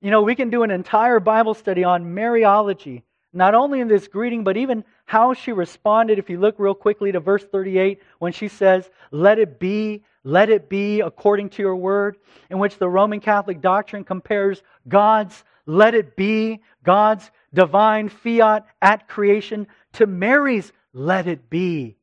You 0.00 0.10
know, 0.10 0.22
we 0.22 0.34
can 0.34 0.50
do 0.50 0.62
an 0.62 0.70
entire 0.70 1.18
Bible 1.18 1.54
study 1.54 1.82
on 1.82 2.14
Mariology, 2.14 3.02
not 3.32 3.54
only 3.54 3.80
in 3.80 3.88
this 3.88 4.06
greeting, 4.06 4.44
but 4.44 4.56
even 4.56 4.84
how 5.06 5.34
she 5.34 5.52
responded. 5.52 6.18
If 6.18 6.30
you 6.30 6.38
look 6.38 6.56
real 6.58 6.74
quickly 6.74 7.10
to 7.12 7.20
verse 7.20 7.44
38, 7.44 8.00
when 8.18 8.32
she 8.32 8.48
says, 8.48 8.88
Let 9.10 9.38
it 9.38 9.58
be, 9.58 10.04
let 10.24 10.48
it 10.48 10.68
be 10.68 11.00
according 11.00 11.50
to 11.50 11.62
your 11.62 11.76
word, 11.76 12.16
in 12.50 12.58
which 12.58 12.78
the 12.78 12.88
Roman 12.88 13.20
Catholic 13.20 13.60
doctrine 13.60 14.04
compares 14.04 14.62
God's 14.88 15.44
let 15.66 15.94
it 15.94 16.16
be, 16.16 16.60
God's 16.82 17.30
divine 17.52 18.08
fiat 18.08 18.66
at 18.82 19.08
creation, 19.08 19.66
to 19.94 20.06
Mary's 20.06 20.72
let 20.92 21.26
it 21.26 21.48
be, 21.48 21.96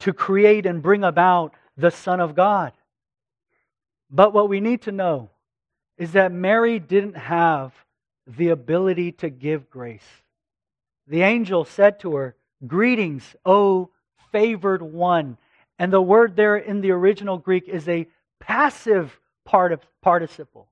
to 0.00 0.12
create 0.12 0.66
and 0.66 0.82
bring 0.82 1.04
about 1.04 1.54
the 1.76 1.90
Son 1.90 2.20
of 2.20 2.34
God. 2.34 2.72
But 4.10 4.32
what 4.32 4.48
we 4.48 4.60
need 4.60 4.82
to 4.82 4.92
know 4.92 5.30
is 5.96 6.12
that 6.12 6.32
Mary 6.32 6.78
didn't 6.78 7.16
have 7.16 7.72
the 8.26 8.48
ability 8.48 9.12
to 9.12 9.30
give 9.30 9.70
grace. 9.70 10.06
The 11.06 11.22
angel 11.22 11.64
said 11.64 12.00
to 12.00 12.14
her, 12.14 12.36
Greetings, 12.66 13.34
O 13.44 13.90
favored 14.30 14.82
one. 14.82 15.36
And 15.82 15.92
the 15.92 16.00
word 16.00 16.36
there 16.36 16.56
in 16.56 16.80
the 16.80 16.92
original 16.92 17.38
Greek 17.38 17.68
is 17.68 17.88
a 17.88 18.06
passive 18.38 19.18
part 19.44 19.72
of 19.72 19.80
participle, 20.00 20.68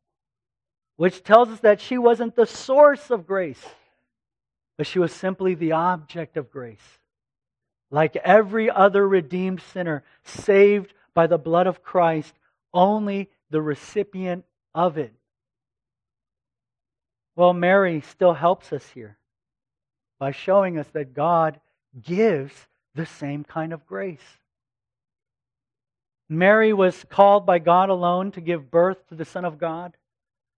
which 0.94 1.24
tells 1.24 1.48
us 1.48 1.58
that 1.62 1.80
she 1.80 1.98
wasn't 1.98 2.36
the 2.36 2.46
source 2.46 3.10
of 3.10 3.26
grace, 3.26 3.60
but 4.78 4.86
she 4.86 5.00
was 5.00 5.12
simply 5.12 5.56
the 5.56 5.72
object 5.72 6.36
of 6.36 6.52
grace. 6.52 7.00
Like 7.90 8.14
every 8.14 8.70
other 8.70 9.08
redeemed 9.08 9.62
sinner 9.72 10.04
saved 10.22 10.94
by 11.12 11.26
the 11.26 11.38
blood 11.38 11.66
of 11.66 11.82
Christ, 11.82 12.32
only 12.72 13.30
the 13.50 13.60
recipient 13.60 14.44
of 14.76 14.96
it. 14.96 15.12
Well, 17.34 17.52
Mary 17.52 18.00
still 18.02 18.34
helps 18.34 18.72
us 18.72 18.88
here 18.90 19.18
by 20.20 20.30
showing 20.30 20.78
us 20.78 20.86
that 20.92 21.14
God 21.14 21.58
gives 22.00 22.68
the 22.94 23.06
same 23.06 23.42
kind 23.42 23.72
of 23.72 23.84
grace. 23.88 24.20
Mary 26.30 26.72
was 26.72 27.04
called 27.10 27.44
by 27.44 27.58
God 27.58 27.90
alone 27.90 28.30
to 28.32 28.40
give 28.40 28.70
birth 28.70 29.04
to 29.08 29.16
the 29.16 29.24
Son 29.24 29.44
of 29.44 29.58
God. 29.58 29.96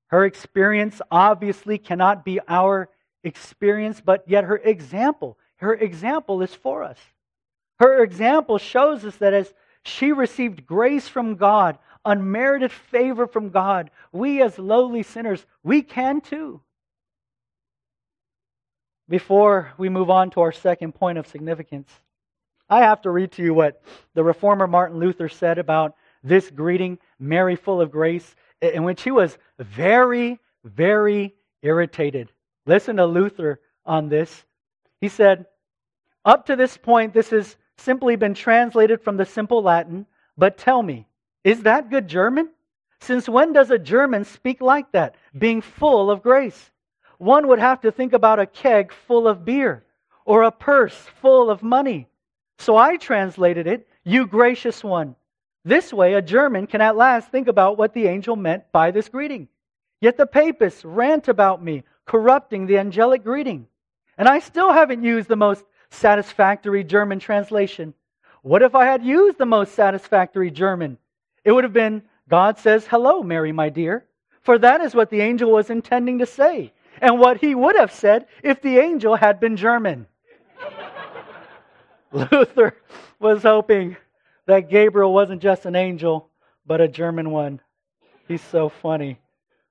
Her 0.08 0.26
experience 0.26 1.00
obviously 1.10 1.78
cannot 1.78 2.26
be 2.26 2.38
our 2.46 2.90
experience, 3.24 4.02
but 4.04 4.22
yet 4.28 4.44
her 4.44 4.58
example, 4.58 5.38
her 5.56 5.72
example 5.72 6.42
is 6.42 6.54
for 6.54 6.82
us. 6.82 6.98
Her 7.78 8.04
example 8.04 8.58
shows 8.58 9.04
us 9.06 9.16
that 9.16 9.32
as 9.32 9.54
she 9.82 10.12
received 10.12 10.66
grace 10.66 11.08
from 11.08 11.36
God, 11.36 11.78
unmerited 12.04 12.70
favor 12.70 13.26
from 13.26 13.48
God. 13.48 13.90
We, 14.12 14.42
as 14.42 14.58
lowly 14.58 15.02
sinners, 15.02 15.46
we 15.62 15.80
can 15.80 16.20
too. 16.20 16.60
Before 19.08 19.72
we 19.78 19.88
move 19.88 20.10
on 20.10 20.30
to 20.32 20.42
our 20.42 20.52
second 20.52 20.94
point 20.94 21.16
of 21.16 21.26
significance, 21.26 21.90
I 22.72 22.80
have 22.80 23.02
to 23.02 23.10
read 23.10 23.32
to 23.32 23.42
you 23.42 23.52
what 23.52 23.82
the 24.14 24.24
reformer 24.24 24.66
Martin 24.66 24.98
Luther 24.98 25.28
said 25.28 25.58
about 25.58 25.94
this 26.24 26.50
greeting, 26.50 26.98
Mary 27.18 27.54
full 27.54 27.82
of 27.82 27.90
grace, 27.90 28.34
in 28.62 28.82
which 28.84 29.02
he 29.02 29.10
was 29.10 29.36
very, 29.58 30.40
very 30.64 31.34
irritated. 31.60 32.32
Listen 32.64 32.96
to 32.96 33.04
Luther 33.04 33.60
on 33.84 34.08
this. 34.08 34.46
He 35.02 35.10
said, 35.10 35.44
Up 36.24 36.46
to 36.46 36.56
this 36.56 36.78
point, 36.78 37.12
this 37.12 37.28
has 37.28 37.58
simply 37.76 38.16
been 38.16 38.32
translated 38.32 39.02
from 39.02 39.18
the 39.18 39.26
simple 39.26 39.62
Latin, 39.62 40.06
but 40.38 40.56
tell 40.56 40.82
me, 40.82 41.06
is 41.44 41.64
that 41.64 41.90
good 41.90 42.08
German? 42.08 42.48
Since 43.02 43.28
when 43.28 43.52
does 43.52 43.70
a 43.70 43.78
German 43.78 44.24
speak 44.24 44.62
like 44.62 44.90
that, 44.92 45.16
being 45.36 45.60
full 45.60 46.10
of 46.10 46.22
grace? 46.22 46.70
One 47.18 47.48
would 47.48 47.58
have 47.58 47.82
to 47.82 47.92
think 47.92 48.14
about 48.14 48.40
a 48.40 48.46
keg 48.46 48.94
full 48.94 49.28
of 49.28 49.44
beer 49.44 49.84
or 50.24 50.44
a 50.44 50.50
purse 50.50 50.96
full 51.20 51.50
of 51.50 51.62
money. 51.62 52.08
So 52.62 52.76
I 52.76 52.96
translated 52.96 53.66
it, 53.66 53.88
you 54.04 54.24
gracious 54.24 54.84
one. 54.84 55.16
This 55.64 55.92
way, 55.92 56.14
a 56.14 56.22
German 56.22 56.68
can 56.68 56.80
at 56.80 56.96
last 56.96 57.28
think 57.28 57.48
about 57.48 57.76
what 57.76 57.92
the 57.92 58.06
angel 58.06 58.36
meant 58.36 58.70
by 58.70 58.92
this 58.92 59.08
greeting. 59.08 59.48
Yet 60.00 60.16
the 60.16 60.26
papists 60.26 60.84
rant 60.84 61.26
about 61.26 61.60
me, 61.60 61.82
corrupting 62.06 62.66
the 62.66 62.78
angelic 62.78 63.24
greeting. 63.24 63.66
And 64.16 64.28
I 64.28 64.38
still 64.38 64.72
haven't 64.72 65.02
used 65.02 65.26
the 65.26 65.34
most 65.34 65.64
satisfactory 65.90 66.84
German 66.84 67.18
translation. 67.18 67.94
What 68.42 68.62
if 68.62 68.76
I 68.76 68.84
had 68.84 69.02
used 69.02 69.38
the 69.38 69.46
most 69.46 69.74
satisfactory 69.74 70.52
German? 70.52 70.98
It 71.44 71.50
would 71.50 71.64
have 71.64 71.72
been, 71.72 72.02
God 72.28 72.60
says, 72.60 72.86
Hello, 72.86 73.24
Mary, 73.24 73.50
my 73.50 73.70
dear. 73.70 74.06
For 74.42 74.56
that 74.58 74.80
is 74.80 74.94
what 74.94 75.10
the 75.10 75.20
angel 75.20 75.50
was 75.50 75.68
intending 75.68 76.20
to 76.20 76.26
say, 76.26 76.72
and 77.00 77.18
what 77.18 77.38
he 77.38 77.56
would 77.56 77.74
have 77.74 77.90
said 77.90 78.28
if 78.44 78.62
the 78.62 78.78
angel 78.78 79.16
had 79.16 79.40
been 79.40 79.56
German. 79.56 80.06
Luther 82.30 82.76
was 83.18 83.42
hoping 83.42 83.96
that 84.46 84.68
Gabriel 84.68 85.14
wasn't 85.14 85.40
just 85.40 85.64
an 85.64 85.74
angel, 85.74 86.28
but 86.66 86.80
a 86.80 86.88
German 86.88 87.30
one. 87.30 87.60
He's 88.28 88.42
so 88.42 88.68
funny. 88.68 89.18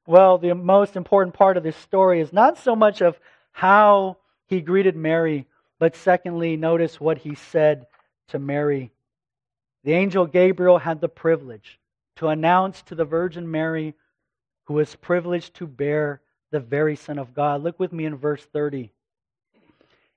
Well, 0.08 0.40
the 0.40 0.56
most 0.56 0.96
important 0.96 1.36
part 1.36 1.58
of 1.58 1.64
this 1.64 1.76
story 1.78 2.20
is 2.20 2.34
not 2.34 2.58
so 2.58 2.76
much 2.76 3.02
of 3.02 3.20
how 3.52 4.18
he 4.48 4.62
greeted 4.62 4.96
Mary, 4.96 5.46
but 5.78 5.96
secondly, 5.96 6.58
notice 6.58 7.00
what 7.00 7.20
he 7.20 7.36
said 7.36 7.86
to 8.30 8.40
Mary. 8.40 8.92
The 9.84 9.94
angel 9.94 10.26
Gabriel 10.26 10.80
had 10.80 11.00
the 11.00 11.10
privilege 11.10 11.80
to 12.18 12.30
announce 12.30 12.82
to 12.84 12.96
the 12.96 13.06
Virgin 13.06 13.50
Mary, 13.50 13.94
who 14.66 14.74
was 14.74 14.96
privileged 14.96 15.54
to 15.56 15.68
bear 15.68 16.22
the 16.50 16.60
very 16.60 16.96
Son 16.96 17.20
of 17.20 17.34
God. 17.34 17.62
Look 17.64 17.80
with 17.80 17.94
me 17.94 18.06
in 18.06 18.16
verse 18.16 18.44
30. 18.44 18.92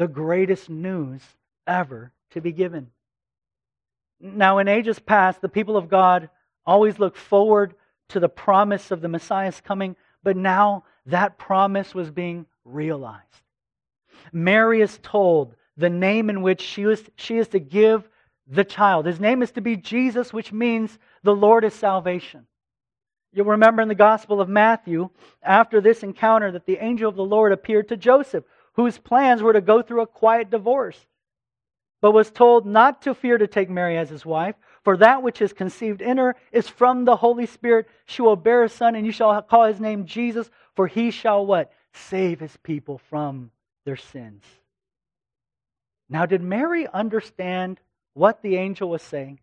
the 0.00 0.08
greatest 0.08 0.70
news 0.70 1.20
ever 1.66 2.10
to 2.30 2.40
be 2.40 2.52
given. 2.52 2.86
Now, 4.18 4.56
in 4.56 4.66
ages 4.66 4.98
past, 4.98 5.42
the 5.42 5.48
people 5.50 5.76
of 5.76 5.90
God 5.90 6.30
always 6.64 6.98
looked 6.98 7.18
forward 7.18 7.74
to 8.08 8.18
the 8.18 8.28
promise 8.30 8.90
of 8.90 9.02
the 9.02 9.08
Messiah's 9.08 9.60
coming, 9.60 9.94
but 10.22 10.38
now 10.38 10.84
that 11.04 11.36
promise 11.36 11.94
was 11.94 12.10
being 12.10 12.46
realized. 12.64 13.42
Mary 14.32 14.80
is 14.80 14.98
told 15.02 15.54
the 15.76 15.90
name 15.90 16.30
in 16.30 16.40
which 16.40 16.62
she, 16.62 16.86
was, 16.86 17.02
she 17.16 17.36
is 17.36 17.48
to 17.48 17.58
give 17.60 18.08
the 18.46 18.64
child. 18.64 19.04
His 19.04 19.20
name 19.20 19.42
is 19.42 19.50
to 19.50 19.60
be 19.60 19.76
Jesus, 19.76 20.32
which 20.32 20.50
means 20.50 20.98
the 21.22 21.36
Lord 21.36 21.62
is 21.62 21.74
salvation. 21.74 22.46
You'll 23.34 23.44
remember 23.44 23.82
in 23.82 23.88
the 23.88 23.94
Gospel 23.94 24.40
of 24.40 24.48
Matthew, 24.48 25.10
after 25.42 25.82
this 25.82 26.02
encounter, 26.02 26.50
that 26.52 26.64
the 26.64 26.78
angel 26.78 27.10
of 27.10 27.16
the 27.16 27.22
Lord 27.22 27.52
appeared 27.52 27.88
to 27.88 27.98
Joseph, 27.98 28.44
whose 28.72 28.98
plans 28.98 29.42
were 29.42 29.52
to 29.52 29.60
go 29.60 29.82
through 29.82 30.02
a 30.02 30.06
quiet 30.06 30.50
divorce 30.50 31.06
but 32.00 32.12
was 32.12 32.30
told 32.30 32.66
not 32.66 33.02
to 33.02 33.14
fear 33.14 33.36
to 33.36 33.46
take 33.46 33.68
Mary 33.68 33.96
as 33.98 34.08
his 34.08 34.24
wife, 34.24 34.54
for 34.82 34.96
that 34.96 35.22
which 35.22 35.42
is 35.42 35.52
conceived 35.52 36.00
in 36.00 36.16
her 36.16 36.34
is 36.52 36.68
from 36.68 37.04
the 37.04 37.16
Holy 37.16 37.46
Spirit. 37.46 37.88
She 38.06 38.22
will 38.22 38.36
bear 38.36 38.64
a 38.64 38.68
son, 38.68 38.94
and 38.94 39.04
you 39.04 39.12
shall 39.12 39.40
call 39.42 39.66
his 39.66 39.80
name 39.80 40.06
Jesus, 40.06 40.50
for 40.74 40.86
he 40.86 41.10
shall 41.10 41.44
what? 41.44 41.72
Save 41.92 42.40
his 42.40 42.56
people 42.62 42.98
from 43.10 43.50
their 43.84 43.96
sins. 43.96 44.44
Now, 46.08 46.26
did 46.26 46.42
Mary 46.42 46.86
understand 46.88 47.80
what 48.14 48.42
the 48.42 48.56
angel 48.56 48.88
was 48.88 49.02
saying? 49.02 49.40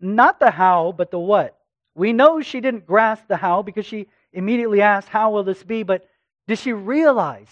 Not 0.00 0.40
the 0.40 0.50
how, 0.50 0.94
but 0.96 1.10
the 1.10 1.18
what. 1.18 1.58
We 1.94 2.12
know 2.12 2.40
she 2.40 2.60
didn't 2.60 2.86
grasp 2.86 3.24
the 3.28 3.36
how 3.36 3.62
because 3.62 3.84
she 3.84 4.06
immediately 4.32 4.80
asked, 4.80 5.08
How 5.08 5.30
will 5.30 5.44
this 5.44 5.62
be? 5.62 5.82
But 5.82 6.08
did 6.48 6.58
she 6.58 6.72
realize 6.72 7.50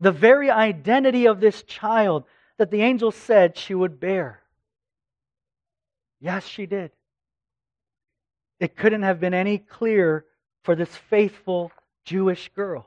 the 0.00 0.12
very 0.12 0.50
identity 0.50 1.26
of 1.26 1.40
this 1.40 1.62
child? 1.62 2.24
that 2.60 2.70
the 2.70 2.82
angel 2.82 3.10
said 3.10 3.56
she 3.56 3.74
would 3.74 3.98
bear? 3.98 4.42
Yes, 6.20 6.46
she 6.46 6.66
did. 6.66 6.90
It 8.58 8.76
couldn't 8.76 9.02
have 9.02 9.18
been 9.18 9.32
any 9.32 9.56
clearer 9.56 10.26
for 10.62 10.74
this 10.74 10.94
faithful 10.94 11.72
Jewish 12.04 12.50
girl. 12.54 12.86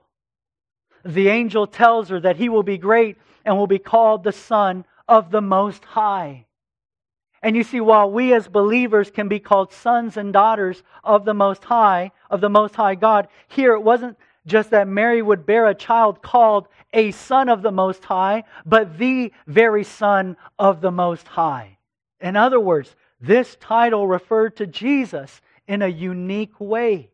The 1.03 1.29
angel 1.29 1.65
tells 1.65 2.09
her 2.09 2.19
that 2.19 2.35
he 2.35 2.49
will 2.49 2.61
be 2.61 2.77
great 2.77 3.17
and 3.43 3.57
will 3.57 3.65
be 3.65 3.79
called 3.79 4.23
the 4.23 4.31
Son 4.31 4.85
of 5.07 5.31
the 5.31 5.41
Most 5.41 5.83
High. 5.83 6.45
And 7.41 7.55
you 7.55 7.63
see, 7.63 7.81
while 7.81 8.11
we 8.11 8.31
as 8.31 8.47
believers 8.47 9.09
can 9.09 9.27
be 9.27 9.39
called 9.39 9.73
sons 9.73 10.17
and 10.17 10.31
daughters 10.31 10.83
of 11.03 11.25
the 11.25 11.33
Most 11.33 11.63
High, 11.63 12.11
of 12.29 12.41
the 12.41 12.49
Most 12.49 12.75
High 12.75 12.93
God, 12.93 13.27
here 13.47 13.73
it 13.73 13.81
wasn't 13.81 14.19
just 14.45 14.71
that 14.71 14.87
Mary 14.87 15.21
would 15.21 15.45
bear 15.45 15.67
a 15.67 15.75
child 15.75 16.21
called 16.21 16.67
a 16.93 17.11
son 17.11 17.49
of 17.49 17.61
the 17.61 17.71
Most 17.71 18.03
High, 18.03 18.43
but 18.65 18.97
the 18.97 19.31
very 19.47 19.83
Son 19.83 20.37
of 20.59 20.81
the 20.81 20.91
Most 20.91 21.27
High. 21.27 21.77
In 22.19 22.35
other 22.35 22.59
words, 22.59 22.95
this 23.19 23.55
title 23.59 24.07
referred 24.07 24.57
to 24.57 24.67
Jesus 24.67 25.41
in 25.67 25.81
a 25.81 25.87
unique 25.87 26.59
way. 26.59 27.09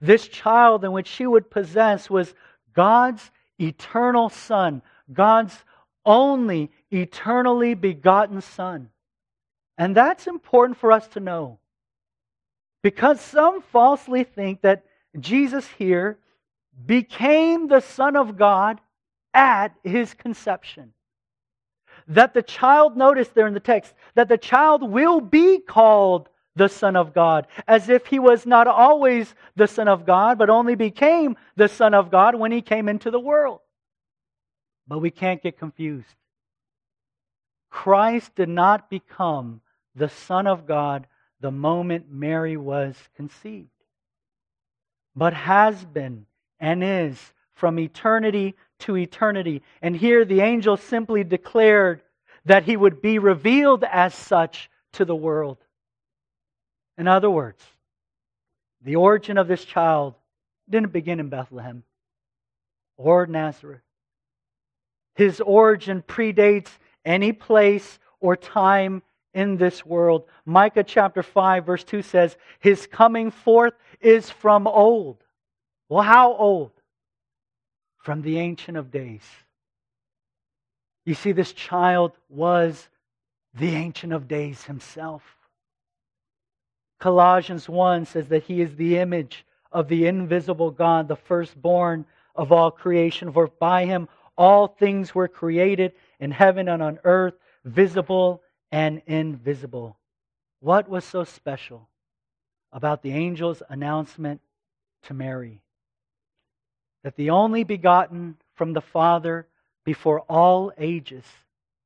This 0.00 0.26
child 0.28 0.84
in 0.84 0.92
which 0.92 1.06
she 1.06 1.26
would 1.26 1.50
possess 1.50 2.10
was 2.10 2.34
God's 2.74 3.30
eternal 3.60 4.28
Son, 4.28 4.82
God's 5.12 5.56
only 6.04 6.70
eternally 6.90 7.74
begotten 7.74 8.40
Son. 8.40 8.90
And 9.78 9.96
that's 9.96 10.26
important 10.26 10.78
for 10.78 10.92
us 10.92 11.06
to 11.08 11.20
know. 11.20 11.58
Because 12.82 13.20
some 13.20 13.62
falsely 13.62 14.24
think 14.24 14.60
that 14.62 14.84
Jesus 15.18 15.66
here 15.78 16.18
became 16.86 17.68
the 17.68 17.80
Son 17.80 18.16
of 18.16 18.36
God 18.36 18.80
at 19.32 19.74
his 19.82 20.14
conception. 20.14 20.92
That 22.08 22.34
the 22.34 22.42
child, 22.42 22.96
notice 22.96 23.28
there 23.28 23.46
in 23.46 23.54
the 23.54 23.60
text, 23.60 23.94
that 24.14 24.28
the 24.28 24.38
child 24.38 24.82
will 24.82 25.20
be 25.20 25.58
called 25.58 26.28
the 26.56 26.68
Son 26.68 26.94
of 26.94 27.14
God, 27.14 27.46
as 27.66 27.88
if 27.88 28.06
he 28.06 28.18
was 28.18 28.46
not 28.46 28.66
always 28.66 29.34
the 29.56 29.66
Son 29.66 29.88
of 29.88 30.06
God, 30.06 30.38
but 30.38 30.50
only 30.50 30.74
became 30.74 31.36
the 31.56 31.68
Son 31.68 31.94
of 31.94 32.10
God 32.10 32.34
when 32.34 32.52
he 32.52 32.62
came 32.62 32.88
into 32.88 33.10
the 33.10 33.20
world. 33.20 33.60
But 34.86 35.00
we 35.00 35.10
can't 35.10 35.42
get 35.42 35.58
confused. 35.58 36.14
Christ 37.70 38.34
did 38.36 38.48
not 38.48 38.88
become 38.88 39.60
the 39.96 40.08
Son 40.08 40.46
of 40.46 40.66
God 40.66 41.06
the 41.40 41.50
moment 41.50 42.06
Mary 42.08 42.56
was 42.56 42.96
conceived, 43.16 43.68
but 45.16 45.34
has 45.34 45.84
been 45.84 46.26
and 46.64 46.82
is 46.82 47.18
from 47.52 47.78
eternity 47.78 48.54
to 48.78 48.96
eternity. 48.96 49.60
And 49.82 49.94
here 49.94 50.24
the 50.24 50.40
angel 50.40 50.78
simply 50.78 51.22
declared 51.22 52.00
that 52.46 52.64
he 52.64 52.74
would 52.74 53.02
be 53.02 53.18
revealed 53.18 53.84
as 53.84 54.14
such 54.14 54.70
to 54.94 55.04
the 55.04 55.14
world. 55.14 55.58
In 56.96 57.06
other 57.06 57.28
words, 57.28 57.62
the 58.82 58.96
origin 58.96 59.36
of 59.36 59.46
this 59.46 59.62
child 59.62 60.14
didn't 60.70 60.90
begin 60.90 61.20
in 61.20 61.28
Bethlehem 61.28 61.82
or 62.96 63.26
Nazareth. 63.26 63.82
His 65.16 65.42
origin 65.42 66.02
predates 66.02 66.70
any 67.04 67.32
place 67.32 67.98
or 68.20 68.36
time 68.36 69.02
in 69.34 69.58
this 69.58 69.84
world. 69.84 70.24
Micah 70.46 70.84
chapter 70.84 71.22
5, 71.22 71.66
verse 71.66 71.84
2 71.84 72.00
says, 72.00 72.38
His 72.58 72.86
coming 72.86 73.30
forth 73.30 73.74
is 74.00 74.30
from 74.30 74.66
old. 74.66 75.23
Well, 75.88 76.02
how 76.02 76.34
old? 76.34 76.72
From 77.98 78.22
the 78.22 78.38
Ancient 78.38 78.76
of 78.76 78.90
Days. 78.90 79.22
You 81.04 81.14
see, 81.14 81.32
this 81.32 81.52
child 81.52 82.12
was 82.28 82.88
the 83.54 83.74
Ancient 83.74 84.12
of 84.12 84.28
Days 84.28 84.64
himself. 84.64 85.22
Colossians 86.98 87.68
1 87.68 88.06
says 88.06 88.28
that 88.28 88.44
he 88.44 88.60
is 88.60 88.76
the 88.76 88.98
image 88.98 89.44
of 89.72 89.88
the 89.88 90.06
invisible 90.06 90.70
God, 90.70 91.08
the 91.08 91.16
firstborn 91.16 92.06
of 92.34 92.52
all 92.52 92.70
creation. 92.70 93.32
For 93.32 93.48
by 93.48 93.84
him 93.84 94.08
all 94.36 94.68
things 94.68 95.14
were 95.14 95.28
created 95.28 95.92
in 96.20 96.30
heaven 96.30 96.68
and 96.68 96.82
on 96.82 96.98
earth, 97.04 97.34
visible 97.64 98.42
and 98.72 99.02
invisible. 99.06 99.98
What 100.60 100.88
was 100.88 101.04
so 101.04 101.24
special 101.24 101.88
about 102.72 103.02
the 103.02 103.12
angel's 103.12 103.62
announcement 103.68 104.40
to 105.02 105.14
Mary? 105.14 105.63
That 107.04 107.16
the 107.16 107.30
only 107.30 107.62
begotten 107.62 108.36
from 108.56 108.72
the 108.72 108.80
Father 108.80 109.46
before 109.84 110.20
all 110.22 110.72
ages, 110.76 111.24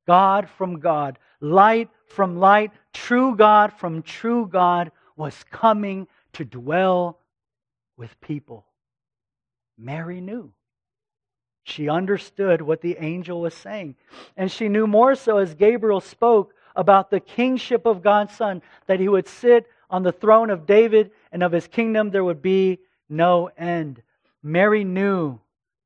God 0.07 0.49
from 0.49 0.79
God, 0.79 1.19
light 1.39 1.89
from 2.07 2.37
light, 2.37 2.71
true 2.93 3.35
God 3.35 3.73
from 3.73 4.01
true 4.01 4.47
God, 4.47 4.91
was 5.15 5.35
coming 5.51 6.07
to 6.33 6.45
dwell 6.45 7.19
with 7.97 8.19
people. 8.21 8.65
Mary 9.77 10.21
knew. 10.21 10.51
She 11.63 11.89
understood 11.89 12.61
what 12.61 12.81
the 12.81 12.97
angel 12.99 13.41
was 13.41 13.53
saying. 13.53 13.95
And 14.35 14.51
she 14.51 14.69
knew 14.69 14.87
more 14.87 15.15
so 15.15 15.37
as 15.37 15.53
Gabriel 15.53 16.01
spoke 16.01 16.53
about 16.75 17.11
the 17.11 17.19
kingship 17.19 17.85
of 17.85 18.01
God's 18.01 18.35
Son, 18.35 18.61
that 18.87 18.99
he 18.99 19.07
would 19.07 19.27
sit 19.27 19.67
on 19.89 20.03
the 20.03 20.11
throne 20.11 20.49
of 20.49 20.65
David 20.65 21.11
and 21.31 21.43
of 21.43 21.51
his 21.51 21.67
kingdom 21.67 22.09
there 22.09 22.23
would 22.23 22.41
be 22.41 22.79
no 23.09 23.49
end. 23.57 24.01
Mary 24.41 24.83
knew 24.83 25.39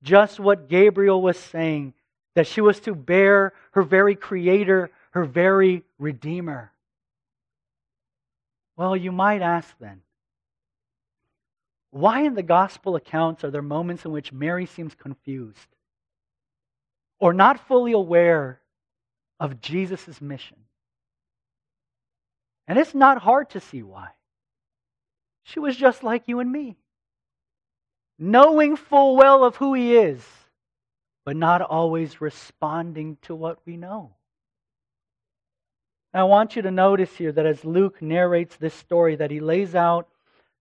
just 0.03 0.39
what 0.39 0.69
Gabriel 0.69 1.21
was 1.21 1.37
saying 1.37 1.93
that 2.35 2.47
she 2.47 2.61
was 2.61 2.79
to 2.81 2.93
bear 2.93 3.53
her 3.71 3.83
very 3.83 4.15
creator, 4.15 4.91
her 5.11 5.23
very 5.23 5.83
redeemer. 5.99 6.71
Well, 8.75 8.97
you 8.97 9.11
might 9.11 9.41
ask 9.41 9.73
then, 9.79 10.01
why 11.91 12.21
in 12.21 12.33
the 12.33 12.43
gospel 12.43 12.95
accounts 12.95 13.43
are 13.43 13.51
there 13.51 13.61
moments 13.61 14.03
in 14.03 14.11
which 14.11 14.33
Mary 14.33 14.65
seems 14.65 14.95
confused 14.95 15.67
or 17.19 17.33
not 17.33 17.67
fully 17.67 17.91
aware 17.91 18.59
of 19.39 19.61
Jesus' 19.61 20.19
mission? 20.19 20.57
And 22.67 22.79
it's 22.79 22.95
not 22.95 23.19
hard 23.19 23.51
to 23.51 23.59
see 23.59 23.83
why. 23.83 24.07
She 25.43 25.59
was 25.59 25.75
just 25.75 26.03
like 26.03 26.27
you 26.27 26.39
and 26.39 26.51
me, 26.51 26.77
knowing 28.17 28.75
full 28.75 29.15
well 29.15 29.43
of 29.43 29.55
who 29.55 29.73
he 29.73 29.95
is, 29.95 30.23
but 31.25 31.35
not 31.35 31.61
always 31.61 32.21
responding 32.21 33.17
to 33.23 33.35
what 33.35 33.59
we 33.65 33.77
know. 33.77 34.11
Now, 36.13 36.21
I 36.21 36.23
want 36.23 36.55
you 36.55 36.61
to 36.61 36.71
notice 36.71 37.15
here 37.15 37.31
that 37.31 37.45
as 37.45 37.65
Luke 37.65 38.01
narrates 38.01 38.55
this 38.57 38.73
story, 38.73 39.15
that 39.15 39.31
he 39.31 39.39
lays 39.39 39.73
out, 39.73 40.07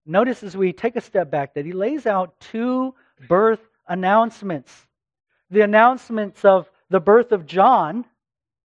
notice 0.06 0.42
as 0.42 0.56
we 0.56 0.72
take 0.72 0.96
a 0.96 1.00
step 1.00 1.30
back, 1.30 1.54
that 1.54 1.66
he 1.66 1.72
lays 1.72 2.06
out 2.06 2.38
two 2.40 2.94
birth 3.28 3.60
announcements 3.86 4.86
the 5.52 5.60
announcements 5.60 6.44
of 6.46 6.68
the 6.88 6.98
birth 6.98 7.30
of 7.30 7.46
John 7.46 8.06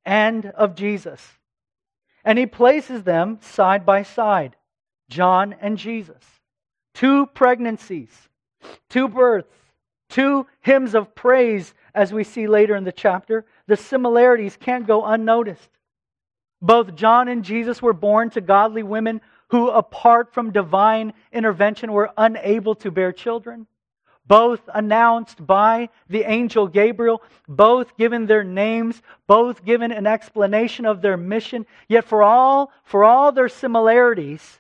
and 0.06 0.46
of 0.46 0.74
Jesus. 0.74 1.22
And 2.24 2.40
he 2.40 2.46
places 2.46 3.04
them 3.04 3.40
side 3.42 3.86
by 3.86 4.04
side 4.04 4.56
John 5.10 5.54
and 5.62 5.78
Jesus. 5.78 6.24
Two 6.94 7.28
pregnancies, 7.28 8.10
two 8.90 9.08
births, 9.08 9.54
two 10.10 10.48
hymns 10.62 10.96
of 10.96 11.16
praise, 11.16 11.74
as 11.94 12.14
we 12.14 12.24
see 12.24 12.48
later 12.48 12.76
in 12.76 12.84
the 12.84 12.92
chapter. 12.92 13.46
The 13.68 13.78
similarities 13.78 14.58
can't 14.58 14.88
go 14.88 15.04
unnoticed. 15.04 15.70
Both 16.62 16.96
John 16.96 17.28
and 17.28 17.44
Jesus 17.44 17.82
were 17.82 17.94
born 17.94 18.30
to 18.32 18.42
godly 18.42 18.84
women 18.84 19.22
who, 19.50 19.70
apart 19.70 20.34
from 20.34 20.52
divine 20.52 21.14
intervention, 21.32 21.92
were 21.92 22.12
unable 22.18 22.76
to 22.76 22.92
bear 22.92 23.12
children. 23.12 23.68
Both 24.26 24.60
announced 24.74 25.46
by 25.46 25.90
the 26.10 26.24
angel 26.30 26.68
Gabriel, 26.68 27.22
both 27.48 27.96
given 27.96 28.26
their 28.26 28.44
names, 28.44 29.02
both 29.26 29.64
given 29.64 29.92
an 29.92 30.06
explanation 30.06 30.86
of 30.86 31.02
their 31.02 31.16
mission. 31.16 31.66
Yet 31.88 32.04
for 32.04 32.24
all, 32.24 32.72
for 32.84 33.06
all 33.06 33.32
their 33.32 33.48
similarities, 33.48 34.60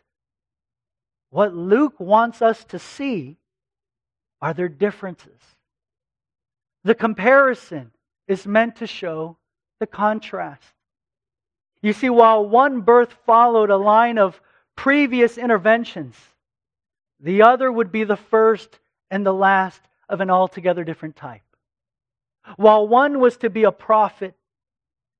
what 1.29 1.53
Luke 1.53 1.99
wants 1.99 2.41
us 2.41 2.63
to 2.65 2.79
see 2.79 3.37
are 4.41 4.53
their 4.53 4.69
differences. 4.69 5.39
The 6.83 6.95
comparison 6.95 7.91
is 8.27 8.45
meant 8.45 8.77
to 8.77 8.87
show 8.87 9.37
the 9.79 9.87
contrast. 9.87 10.73
You 11.81 11.93
see, 11.93 12.09
while 12.09 12.47
one 12.47 12.81
birth 12.81 13.13
followed 13.25 13.69
a 13.69 13.77
line 13.77 14.17
of 14.17 14.41
previous 14.75 15.37
interventions, 15.37 16.15
the 17.19 17.41
other 17.41 17.71
would 17.71 17.91
be 17.91 18.03
the 18.03 18.17
first 18.17 18.79
and 19.09 19.25
the 19.25 19.33
last 19.33 19.81
of 20.09 20.21
an 20.21 20.29
altogether 20.29 20.83
different 20.83 21.15
type. 21.15 21.41
While 22.55 22.87
one 22.87 23.19
was 23.19 23.37
to 23.37 23.49
be 23.49 23.63
a 23.63 23.71
prophet, 23.71 24.35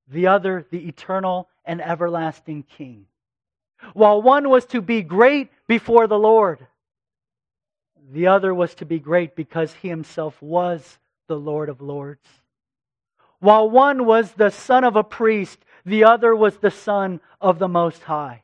the 0.08 0.28
other 0.28 0.66
the 0.72 0.88
eternal 0.88 1.50
and 1.66 1.82
everlasting 1.82 2.64
king. 2.64 3.06
While 3.94 4.22
one 4.22 4.50
was 4.50 4.66
to 4.68 4.82
be 4.82 5.02
great 5.02 5.50
before 5.68 6.08
the 6.08 6.18
Lord, 6.18 6.66
the 8.10 8.28
other 8.28 8.54
was 8.54 8.74
to 8.76 8.86
be 8.86 9.00
great 9.00 9.36
because 9.36 9.74
he 9.74 9.90
himself 9.90 10.42
was 10.42 11.00
the 11.28 11.38
Lord 11.38 11.70
of 11.70 11.82
Lords. 11.82 12.28
While 13.40 13.70
one 13.70 14.06
was 14.06 14.32
the 14.32 14.50
son 14.50 14.84
of 14.84 14.96
a 14.96 15.04
priest, 15.04 15.60
the 15.86 16.04
other 16.04 16.36
was 16.36 16.58
the 16.58 16.72
Son 16.72 17.22
of 17.40 17.60
the 17.60 17.68
Most 17.68 18.04
High. 18.04 18.44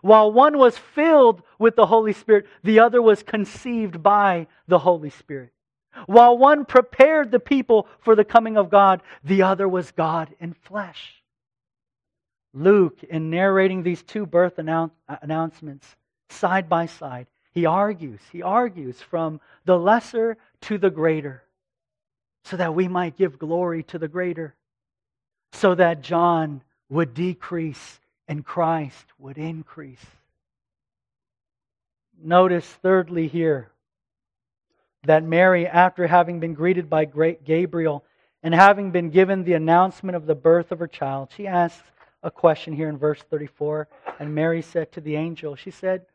While 0.00 0.32
one 0.32 0.56
was 0.56 0.78
filled 0.78 1.42
with 1.58 1.76
the 1.76 1.86
Holy 1.86 2.12
Spirit, 2.12 2.46
the 2.62 2.78
other 2.78 3.02
was 3.02 3.22
conceived 3.22 4.02
by 4.02 4.46
the 4.66 4.78
Holy 4.78 5.10
Spirit. 5.10 5.52
While 6.06 6.38
one 6.38 6.64
prepared 6.64 7.30
the 7.30 7.40
people 7.40 7.86
for 7.98 8.16
the 8.16 8.24
coming 8.24 8.56
of 8.56 8.70
God, 8.70 9.02
the 9.22 9.42
other 9.42 9.68
was 9.68 9.92
God 9.92 10.34
in 10.40 10.54
flesh. 10.54 11.22
Luke, 12.54 13.02
in 13.04 13.30
narrating 13.30 13.82
these 13.82 14.02
two 14.02 14.24
birth 14.26 14.58
announcements 14.58 15.96
side 16.30 16.68
by 16.68 16.86
side, 16.86 17.26
he 17.52 17.66
argues, 17.66 18.20
he 18.32 18.42
argues 18.42 19.00
from 19.00 19.40
the 19.64 19.78
lesser 19.78 20.36
to 20.62 20.78
the 20.78 20.90
greater, 20.90 21.42
so 22.44 22.56
that 22.56 22.74
we 22.74 22.88
might 22.88 23.16
give 23.16 23.38
glory 23.38 23.82
to 23.84 23.98
the 23.98 24.08
greater, 24.08 24.54
so 25.52 25.74
that 25.74 26.02
John 26.02 26.62
would 26.88 27.14
decrease 27.14 28.00
and 28.26 28.44
Christ 28.44 29.06
would 29.18 29.38
increase. 29.38 30.04
Notice, 32.22 32.66
thirdly, 32.66 33.28
here 33.28 33.70
that 35.04 35.24
Mary, 35.24 35.66
after 35.66 36.06
having 36.06 36.40
been 36.40 36.54
greeted 36.54 36.88
by 36.88 37.04
great 37.04 37.44
Gabriel 37.44 38.04
and 38.42 38.54
having 38.54 38.90
been 38.90 39.10
given 39.10 39.44
the 39.44 39.54
announcement 39.54 40.16
of 40.16 40.26
the 40.26 40.34
birth 40.34 40.72
of 40.72 40.78
her 40.78 40.86
child, 40.86 41.30
she 41.36 41.46
asks 41.46 41.82
a 42.22 42.30
question 42.30 42.72
here 42.72 42.88
in 42.88 42.96
verse 42.96 43.20
34. 43.30 43.88
And 44.20 44.34
Mary 44.34 44.62
said 44.62 44.92
to 44.92 45.00
the 45.00 45.16
angel, 45.16 45.56
She 45.56 45.70
said, 45.70 46.06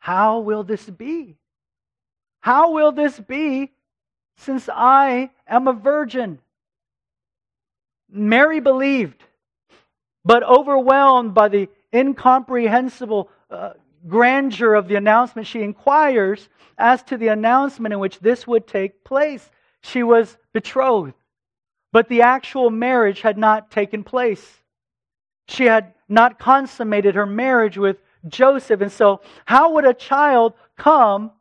How 0.00 0.40
will 0.40 0.64
this 0.64 0.90
be? 0.90 1.36
How 2.40 2.72
will 2.72 2.90
this 2.90 3.18
be 3.20 3.70
since 4.36 4.68
I 4.68 5.30
am 5.46 5.68
a 5.68 5.72
virgin? 5.72 6.40
Mary 8.10 8.60
believed 8.60 9.22
but 10.24 10.42
overwhelmed 10.42 11.34
by 11.34 11.48
the 11.48 11.68
incomprehensible 11.94 13.30
uh, 13.50 13.70
grandeur 14.06 14.74
of 14.74 14.88
the 14.88 14.96
announcement, 14.96 15.46
she 15.46 15.62
inquires 15.62 16.48
as 16.78 17.02
to 17.04 17.16
the 17.16 17.28
announcement 17.28 17.92
in 17.92 18.00
which 18.00 18.18
this 18.20 18.46
would 18.46 18.66
take 18.66 19.04
place. 19.04 19.50
She 19.82 20.02
was 20.02 20.36
betrothed, 20.52 21.14
but 21.92 22.08
the 22.08 22.22
actual 22.22 22.70
marriage 22.70 23.20
had 23.22 23.38
not 23.38 23.70
taken 23.70 24.04
place. 24.04 24.60
She 25.48 25.64
had 25.64 25.94
not 26.08 26.38
consummated 26.38 27.14
her 27.14 27.26
marriage 27.26 27.78
with 27.78 27.96
Joseph. 28.28 28.80
And 28.80 28.92
so, 28.92 29.20
how 29.44 29.74
would 29.74 29.84
a 29.84 29.94
child 29.94 30.54
come, 30.76 31.32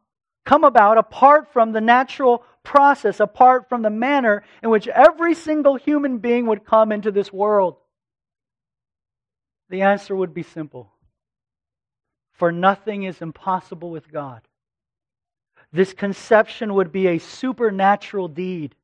come 0.46 0.63
about 0.63 0.98
apart 0.98 1.52
from 1.52 1.72
the 1.72 1.82
natural 1.82 2.44
process, 2.63 3.20
apart 3.20 3.70
from 3.70 3.82
the 3.82 3.89
manner 3.89 4.44
in 4.63 4.70
which 4.70 4.88
every 4.88 5.34
single 5.34 5.76
human 5.76 6.20
being 6.20 6.46
would 6.48 6.65
come 6.65 6.92
into 6.92 7.12
this 7.12 7.32
world? 7.32 7.78
The 9.70 9.82
answer 9.82 10.15
would 10.15 10.34
be 10.34 10.44
simple. 10.44 10.92
For 12.34 12.52
nothing 12.52 13.04
is 13.04 13.22
impossible 13.22 13.92
with 13.92 14.12
God. 14.12 14.42
This 15.72 15.94
conception 15.94 16.74
would 16.74 16.92
be 16.92 17.08
a 17.08 17.20
supernatural 17.20 18.28
deed. 18.28 18.76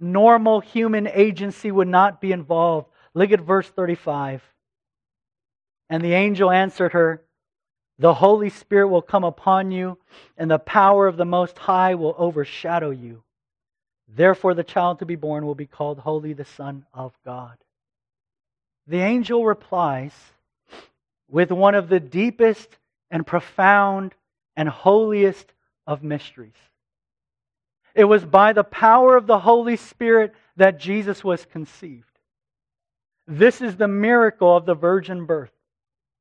Normal 0.00 0.60
human 0.60 1.08
agency 1.08 1.70
would 1.70 1.88
not 1.88 2.20
be 2.20 2.32
involved. 2.32 2.88
Look 3.14 3.32
at 3.32 3.40
verse 3.40 3.68
35. 3.68 4.42
And 5.90 6.02
the 6.02 6.12
angel 6.12 6.50
answered 6.50 6.92
her, 6.92 7.22
The 7.98 8.14
Holy 8.14 8.50
Spirit 8.50 8.88
will 8.88 9.02
come 9.02 9.24
upon 9.24 9.70
you, 9.70 9.98
and 10.36 10.50
the 10.50 10.58
power 10.58 11.06
of 11.06 11.16
the 11.16 11.24
Most 11.24 11.58
High 11.58 11.94
will 11.94 12.14
overshadow 12.18 12.90
you. 12.90 13.22
Therefore, 14.08 14.54
the 14.54 14.64
child 14.64 14.98
to 15.00 15.06
be 15.06 15.16
born 15.16 15.44
will 15.44 15.54
be 15.54 15.66
called 15.66 15.98
Holy, 15.98 16.32
the 16.32 16.44
Son 16.44 16.86
of 16.94 17.12
God. 17.24 17.56
The 18.86 19.00
angel 19.00 19.44
replies 19.44 20.12
with 21.28 21.50
one 21.50 21.74
of 21.74 21.88
the 21.88 22.00
deepest 22.00 22.78
and 23.10 23.26
profound 23.26 24.14
and 24.56 24.68
holiest 24.68 25.52
of 25.86 26.02
mysteries. 26.02 26.56
It 27.94 28.04
was 28.04 28.24
by 28.24 28.52
the 28.52 28.64
power 28.64 29.16
of 29.16 29.26
the 29.26 29.40
Holy 29.40 29.76
Spirit 29.76 30.34
that 30.56 30.78
Jesus 30.78 31.22
was 31.22 31.44
conceived. 31.44 32.04
This 33.26 33.60
is 33.60 33.76
the 33.76 33.88
miracle 33.88 34.56
of 34.56 34.66
the 34.66 34.74
virgin 34.74 35.26
birth, 35.26 35.52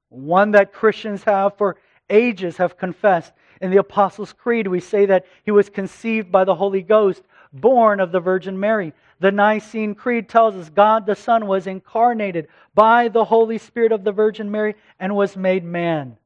one 0.09 0.51
that 0.51 0.73
Christians 0.73 1.23
have 1.23 1.57
for 1.57 1.77
ages 2.09 2.57
have 2.57 2.77
confessed. 2.77 3.33
In 3.59 3.71
the 3.71 3.77
Apostles' 3.77 4.33
Creed, 4.33 4.67
we 4.67 4.79
say 4.79 5.07
that 5.07 5.25
he 5.43 5.51
was 5.51 5.69
conceived 5.69 6.31
by 6.31 6.43
the 6.43 6.55
Holy 6.55 6.81
Ghost, 6.81 7.23
born 7.51 7.99
of 7.99 8.11
the 8.11 8.19
Virgin 8.19 8.59
Mary. 8.59 8.93
The 9.19 9.31
Nicene 9.31 9.95
Creed 9.95 10.29
tells 10.29 10.55
us 10.55 10.69
God 10.69 11.05
the 11.05 11.15
Son 11.15 11.47
was 11.47 11.65
incarnated 11.65 12.47
by 12.75 13.07
the 13.07 13.25
Holy 13.25 13.57
Spirit 13.57 13.91
of 13.91 14.03
the 14.03 14.11
Virgin 14.11 14.51
Mary 14.51 14.75
and 14.99 15.15
was 15.15 15.35
made 15.35 15.63
man. 15.63 16.17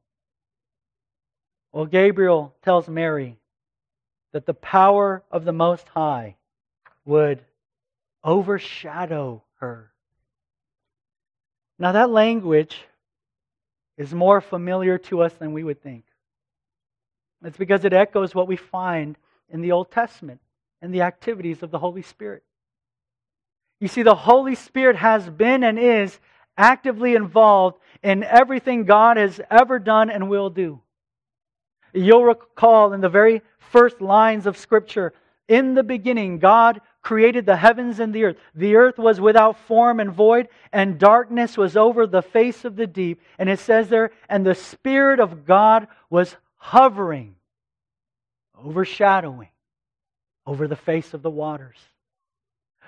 Well, 1.72 1.86
Gabriel 1.86 2.54
tells 2.62 2.86
Mary 2.86 3.38
that 4.32 4.44
the 4.44 4.54
power 4.54 5.22
of 5.30 5.44
the 5.44 5.52
Most 5.52 5.88
High 5.88 6.36
would 7.06 7.42
overshadow 8.22 9.42
her. 9.56 9.90
Now, 11.78 11.92
that 11.92 12.10
language 12.10 12.84
is 14.02 14.14
more 14.14 14.40
familiar 14.40 14.98
to 14.98 15.22
us 15.22 15.32
than 15.34 15.52
we 15.52 15.64
would 15.64 15.82
think. 15.82 16.04
It's 17.44 17.56
because 17.56 17.84
it 17.84 17.92
echoes 17.92 18.34
what 18.34 18.48
we 18.48 18.56
find 18.56 19.16
in 19.48 19.60
the 19.60 19.72
Old 19.72 19.90
Testament 19.90 20.40
and 20.80 20.94
the 20.94 21.02
activities 21.02 21.62
of 21.62 21.70
the 21.70 21.78
Holy 21.78 22.02
Spirit. 22.02 22.42
You 23.80 23.88
see, 23.88 24.02
the 24.02 24.14
Holy 24.14 24.54
Spirit 24.54 24.96
has 24.96 25.28
been 25.28 25.64
and 25.64 25.78
is 25.78 26.18
actively 26.56 27.14
involved 27.14 27.78
in 28.02 28.22
everything 28.22 28.84
God 28.84 29.16
has 29.16 29.40
ever 29.50 29.78
done 29.78 30.10
and 30.10 30.28
will 30.28 30.50
do. 30.50 30.80
You'll 31.92 32.24
recall 32.24 32.92
in 32.92 33.00
the 33.00 33.08
very 33.08 33.42
first 33.58 34.00
lines 34.00 34.46
of 34.46 34.56
Scripture, 34.56 35.12
in 35.52 35.74
the 35.74 35.82
beginning, 35.82 36.38
God 36.38 36.80
created 37.02 37.44
the 37.44 37.56
heavens 37.56 38.00
and 38.00 38.14
the 38.14 38.24
earth. 38.24 38.36
The 38.54 38.76
earth 38.76 38.96
was 38.96 39.20
without 39.20 39.58
form 39.58 40.00
and 40.00 40.10
void, 40.10 40.48
and 40.72 40.98
darkness 40.98 41.58
was 41.58 41.76
over 41.76 42.06
the 42.06 42.22
face 42.22 42.64
of 42.64 42.74
the 42.74 42.86
deep. 42.86 43.20
And 43.38 43.50
it 43.50 43.58
says 43.58 43.90
there, 43.90 44.12
and 44.30 44.46
the 44.46 44.54
Spirit 44.54 45.20
of 45.20 45.44
God 45.44 45.88
was 46.08 46.34
hovering, 46.56 47.34
overshadowing 48.64 49.50
over 50.46 50.66
the 50.66 50.74
face 50.74 51.12
of 51.12 51.20
the 51.20 51.28
waters. 51.28 51.78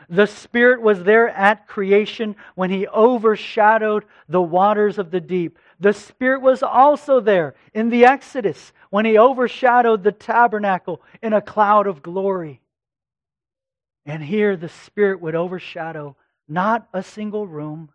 The 0.08 0.26
Spirit 0.26 0.82
was 0.82 1.02
there 1.02 1.28
at 1.28 1.66
creation 1.66 2.36
when 2.54 2.70
He 2.70 2.86
overshadowed 2.88 4.04
the 4.28 4.42
waters 4.42 4.98
of 4.98 5.10
the 5.10 5.20
deep. 5.20 5.58
The 5.80 5.92
Spirit 5.92 6.42
was 6.42 6.62
also 6.62 7.20
there 7.20 7.54
in 7.72 7.90
the 7.90 8.04
Exodus 8.04 8.72
when 8.90 9.04
He 9.04 9.18
overshadowed 9.18 10.02
the 10.02 10.12
tabernacle 10.12 11.02
in 11.22 11.32
a 11.32 11.42
cloud 11.42 11.86
of 11.86 12.02
glory. 12.02 12.60
And 14.06 14.22
here 14.22 14.56
the 14.56 14.68
Spirit 14.68 15.20
would 15.20 15.34
overshadow 15.34 16.16
not 16.46 16.88
a 16.92 17.02
single 17.02 17.46
room, 17.46 17.90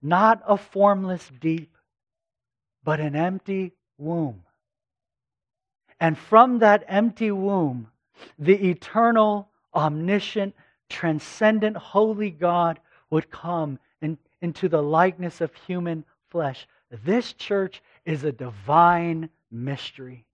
not 0.00 0.42
a 0.46 0.56
formless 0.56 1.30
deep, 1.40 1.76
but 2.84 3.00
an 3.00 3.16
empty 3.16 3.72
womb. 3.98 4.42
And 5.98 6.16
from 6.16 6.58
that 6.58 6.84
empty 6.86 7.30
womb, 7.30 7.88
the 8.38 8.70
eternal, 8.70 9.48
omniscient, 9.74 10.54
transcendent, 10.88 11.76
holy 11.76 12.30
God 12.30 12.80
would 13.10 13.30
come 13.30 13.78
in, 14.00 14.18
into 14.40 14.68
the 14.68 14.82
likeness 14.82 15.40
of 15.40 15.54
human 15.66 16.04
flesh. 16.30 16.66
This 17.04 17.32
church 17.32 17.82
is 18.04 18.24
a 18.24 18.32
divine 18.32 19.30
mystery 19.50 20.26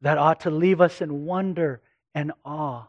that 0.00 0.18
ought 0.18 0.40
to 0.40 0.50
leave 0.50 0.80
us 0.80 1.00
in 1.00 1.24
wonder 1.24 1.80
and 2.14 2.32
awe. 2.44 2.86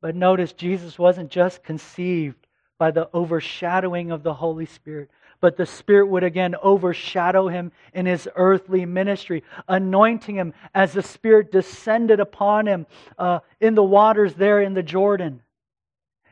But 0.00 0.16
notice, 0.16 0.52
Jesus 0.52 0.98
wasn't 0.98 1.30
just 1.30 1.62
conceived 1.62 2.46
by 2.78 2.90
the 2.90 3.08
overshadowing 3.14 4.10
of 4.10 4.24
the 4.24 4.34
Holy 4.34 4.66
Spirit, 4.66 5.10
but 5.42 5.56
the 5.56 5.66
Spirit 5.66 6.06
would 6.06 6.22
again 6.22 6.54
overshadow 6.62 7.48
him 7.48 7.72
in 7.92 8.06
his 8.06 8.28
earthly 8.36 8.86
ministry, 8.86 9.42
anointing 9.66 10.36
him 10.36 10.54
as 10.72 10.92
the 10.92 11.02
Spirit 11.02 11.50
descended 11.50 12.20
upon 12.20 12.66
him 12.66 12.86
uh, 13.18 13.40
in 13.60 13.74
the 13.74 13.82
waters 13.82 14.34
there 14.34 14.62
in 14.62 14.72
the 14.72 14.84
Jordan. 14.84 15.42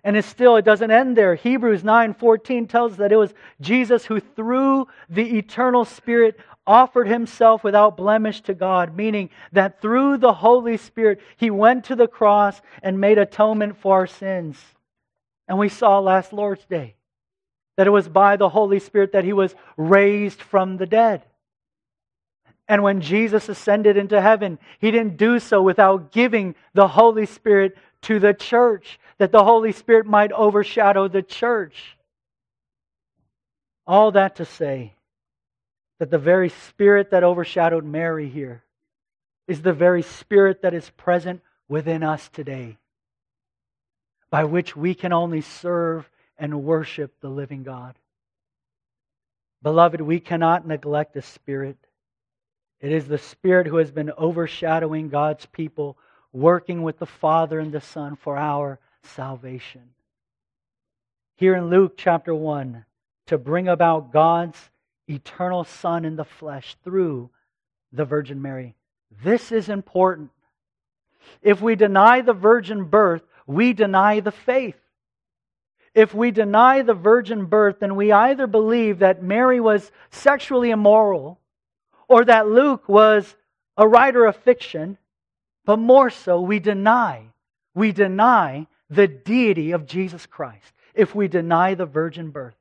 And 0.04 0.16
it's 0.16 0.28
still, 0.28 0.56
it 0.56 0.64
doesn't 0.64 0.92
end 0.92 1.16
there. 1.16 1.34
Hebrews 1.34 1.82
9:14 1.82 2.68
tells 2.68 2.92
us 2.92 2.98
that 2.98 3.12
it 3.12 3.16
was 3.16 3.34
Jesus 3.60 4.06
who, 4.06 4.20
through 4.20 4.86
the 5.10 5.38
eternal 5.38 5.84
Spirit, 5.84 6.38
offered 6.64 7.08
himself 7.08 7.64
without 7.64 7.96
blemish 7.96 8.40
to 8.42 8.54
God, 8.54 8.96
meaning 8.96 9.28
that 9.50 9.82
through 9.82 10.18
the 10.18 10.34
Holy 10.34 10.76
Spirit, 10.76 11.20
he 11.36 11.50
went 11.50 11.86
to 11.86 11.96
the 11.96 12.06
cross 12.06 12.62
and 12.80 13.00
made 13.00 13.18
atonement 13.18 13.76
for 13.76 13.96
our 13.96 14.06
sins. 14.06 14.56
And 15.48 15.58
we 15.58 15.68
saw 15.68 15.98
last 15.98 16.32
Lord's 16.32 16.64
Day 16.66 16.94
that 17.80 17.86
it 17.86 17.92
was 17.92 18.10
by 18.10 18.36
the 18.36 18.50
Holy 18.50 18.78
Spirit 18.78 19.12
that 19.12 19.24
he 19.24 19.32
was 19.32 19.54
raised 19.78 20.42
from 20.42 20.76
the 20.76 20.84
dead. 20.84 21.22
And 22.68 22.82
when 22.82 23.00
Jesus 23.00 23.48
ascended 23.48 23.96
into 23.96 24.20
heaven, 24.20 24.58
he 24.80 24.90
didn't 24.90 25.16
do 25.16 25.38
so 25.38 25.62
without 25.62 26.12
giving 26.12 26.56
the 26.74 26.88
Holy 26.88 27.24
Spirit 27.24 27.78
to 28.02 28.18
the 28.18 28.34
church, 28.34 29.00
that 29.16 29.32
the 29.32 29.42
Holy 29.42 29.72
Spirit 29.72 30.04
might 30.04 30.30
overshadow 30.30 31.08
the 31.08 31.22
church. 31.22 31.96
All 33.86 34.10
that 34.10 34.36
to 34.36 34.44
say 34.44 34.92
that 36.00 36.10
the 36.10 36.18
very 36.18 36.50
Spirit 36.50 37.12
that 37.12 37.24
overshadowed 37.24 37.86
Mary 37.86 38.28
here 38.28 38.62
is 39.48 39.62
the 39.62 39.72
very 39.72 40.02
Spirit 40.02 40.60
that 40.60 40.74
is 40.74 40.90
present 40.98 41.40
within 41.66 42.02
us 42.02 42.28
today, 42.28 42.76
by 44.28 44.44
which 44.44 44.76
we 44.76 44.94
can 44.94 45.14
only 45.14 45.40
serve 45.40 46.10
and 46.40 46.64
worship 46.64 47.12
the 47.20 47.28
living 47.28 47.62
God. 47.62 47.94
Beloved, 49.62 50.00
we 50.00 50.18
cannot 50.18 50.66
neglect 50.66 51.14
the 51.14 51.22
Spirit. 51.22 51.76
It 52.80 52.90
is 52.90 53.06
the 53.06 53.18
Spirit 53.18 53.66
who 53.66 53.76
has 53.76 53.90
been 53.90 54.10
overshadowing 54.16 55.10
God's 55.10 55.44
people, 55.46 55.98
working 56.32 56.82
with 56.82 56.98
the 56.98 57.06
Father 57.06 57.60
and 57.60 57.70
the 57.70 57.80
Son 57.80 58.16
for 58.16 58.38
our 58.38 58.78
salvation. 59.02 59.82
Here 61.36 61.54
in 61.54 61.68
Luke 61.68 61.94
chapter 61.96 62.34
1, 62.34 62.84
to 63.26 63.38
bring 63.38 63.68
about 63.68 64.12
God's 64.12 64.58
eternal 65.08 65.64
Son 65.64 66.04
in 66.04 66.16
the 66.16 66.24
flesh 66.24 66.76
through 66.82 67.30
the 67.92 68.04
Virgin 68.04 68.40
Mary. 68.40 68.74
This 69.22 69.52
is 69.52 69.68
important. 69.68 70.30
If 71.42 71.60
we 71.60 71.76
deny 71.76 72.22
the 72.22 72.32
virgin 72.32 72.84
birth, 72.84 73.22
we 73.46 73.72
deny 73.72 74.20
the 74.20 74.32
faith. 74.32 74.76
If 75.94 76.14
we 76.14 76.30
deny 76.30 76.82
the 76.82 76.94
virgin 76.94 77.46
birth, 77.46 77.80
then 77.80 77.96
we 77.96 78.12
either 78.12 78.46
believe 78.46 79.00
that 79.00 79.22
Mary 79.22 79.60
was 79.60 79.90
sexually 80.10 80.70
immoral 80.70 81.40
or 82.08 82.24
that 82.24 82.48
Luke 82.48 82.88
was 82.88 83.36
a 83.76 83.88
writer 83.88 84.24
of 84.26 84.36
fiction, 84.36 84.98
but 85.64 85.78
more 85.78 86.10
so, 86.10 86.40
we 86.40 86.58
deny. 86.58 87.26
We 87.74 87.92
deny 87.92 88.66
the 88.88 89.08
deity 89.08 89.72
of 89.72 89.86
Jesus 89.86 90.26
Christ 90.26 90.72
if 90.94 91.14
we 91.14 91.28
deny 91.28 91.74
the 91.74 91.86
virgin 91.86 92.30
birth. 92.30 92.56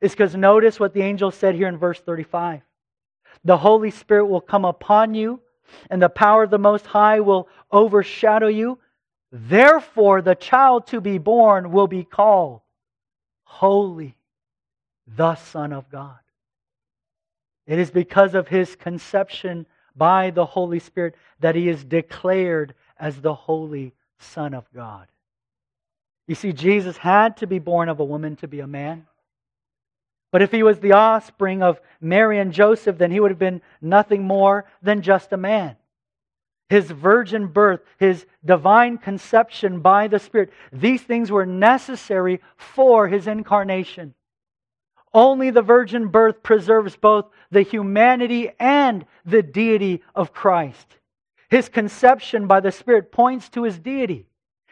It's 0.00 0.14
because 0.14 0.36
notice 0.36 0.78
what 0.78 0.94
the 0.94 1.02
angel 1.02 1.30
said 1.30 1.54
here 1.54 1.68
in 1.68 1.78
verse 1.78 2.00
35. 2.00 2.62
The 3.44 3.56
Holy 3.56 3.90
Spirit 3.90 4.26
will 4.26 4.40
come 4.40 4.64
upon 4.64 5.14
you, 5.14 5.40
and 5.90 6.00
the 6.00 6.08
power 6.08 6.44
of 6.44 6.50
the 6.50 6.58
Most 6.58 6.86
High 6.86 7.20
will 7.20 7.48
overshadow 7.70 8.48
you. 8.48 8.78
Therefore, 9.30 10.22
the 10.22 10.34
child 10.34 10.86
to 10.88 11.00
be 11.00 11.18
born 11.18 11.70
will 11.70 11.86
be 11.86 12.04
called 12.04 12.60
Holy, 13.44 14.16
the 15.06 15.34
Son 15.34 15.72
of 15.72 15.90
God. 15.90 16.18
It 17.66 17.78
is 17.78 17.90
because 17.90 18.34
of 18.34 18.48
his 18.48 18.74
conception 18.76 19.66
by 19.94 20.30
the 20.30 20.46
Holy 20.46 20.78
Spirit 20.78 21.14
that 21.40 21.54
he 21.54 21.68
is 21.68 21.84
declared 21.84 22.74
as 22.98 23.20
the 23.20 23.34
Holy 23.34 23.92
Son 24.18 24.54
of 24.54 24.64
God. 24.74 25.06
You 26.26 26.34
see, 26.34 26.52
Jesus 26.52 26.96
had 26.96 27.36
to 27.38 27.46
be 27.46 27.58
born 27.58 27.88
of 27.88 28.00
a 28.00 28.04
woman 28.04 28.36
to 28.36 28.48
be 28.48 28.60
a 28.60 28.66
man. 28.66 29.06
But 30.30 30.42
if 30.42 30.52
he 30.52 30.62
was 30.62 30.78
the 30.80 30.92
offspring 30.92 31.62
of 31.62 31.80
Mary 32.00 32.38
and 32.38 32.52
Joseph, 32.52 32.98
then 32.98 33.10
he 33.10 33.20
would 33.20 33.30
have 33.30 33.38
been 33.38 33.62
nothing 33.80 34.22
more 34.22 34.66
than 34.82 35.02
just 35.02 35.32
a 35.32 35.38
man 35.38 35.76
his 36.68 36.90
virgin 36.90 37.46
birth, 37.46 37.80
his 37.98 38.26
divine 38.44 38.98
conception 38.98 39.80
by 39.80 40.08
the 40.08 40.18
Spirit. 40.18 40.50
These 40.72 41.02
things 41.02 41.30
were 41.30 41.46
necessary 41.46 42.40
for 42.56 43.08
his 43.08 43.26
incarnation. 43.26 44.14
Only 45.14 45.50
the 45.50 45.62
virgin 45.62 46.08
birth 46.08 46.42
preserves 46.42 46.94
both 46.96 47.30
the 47.50 47.62
humanity 47.62 48.50
and 48.60 49.06
the 49.24 49.42
deity 49.42 50.02
of 50.14 50.34
Christ. 50.34 50.96
His 51.48 51.70
conception 51.70 52.46
by 52.46 52.60
the 52.60 52.72
Spirit 52.72 53.10
points 53.10 53.48
to 53.50 53.62
his 53.62 53.78
deity. 53.78 54.26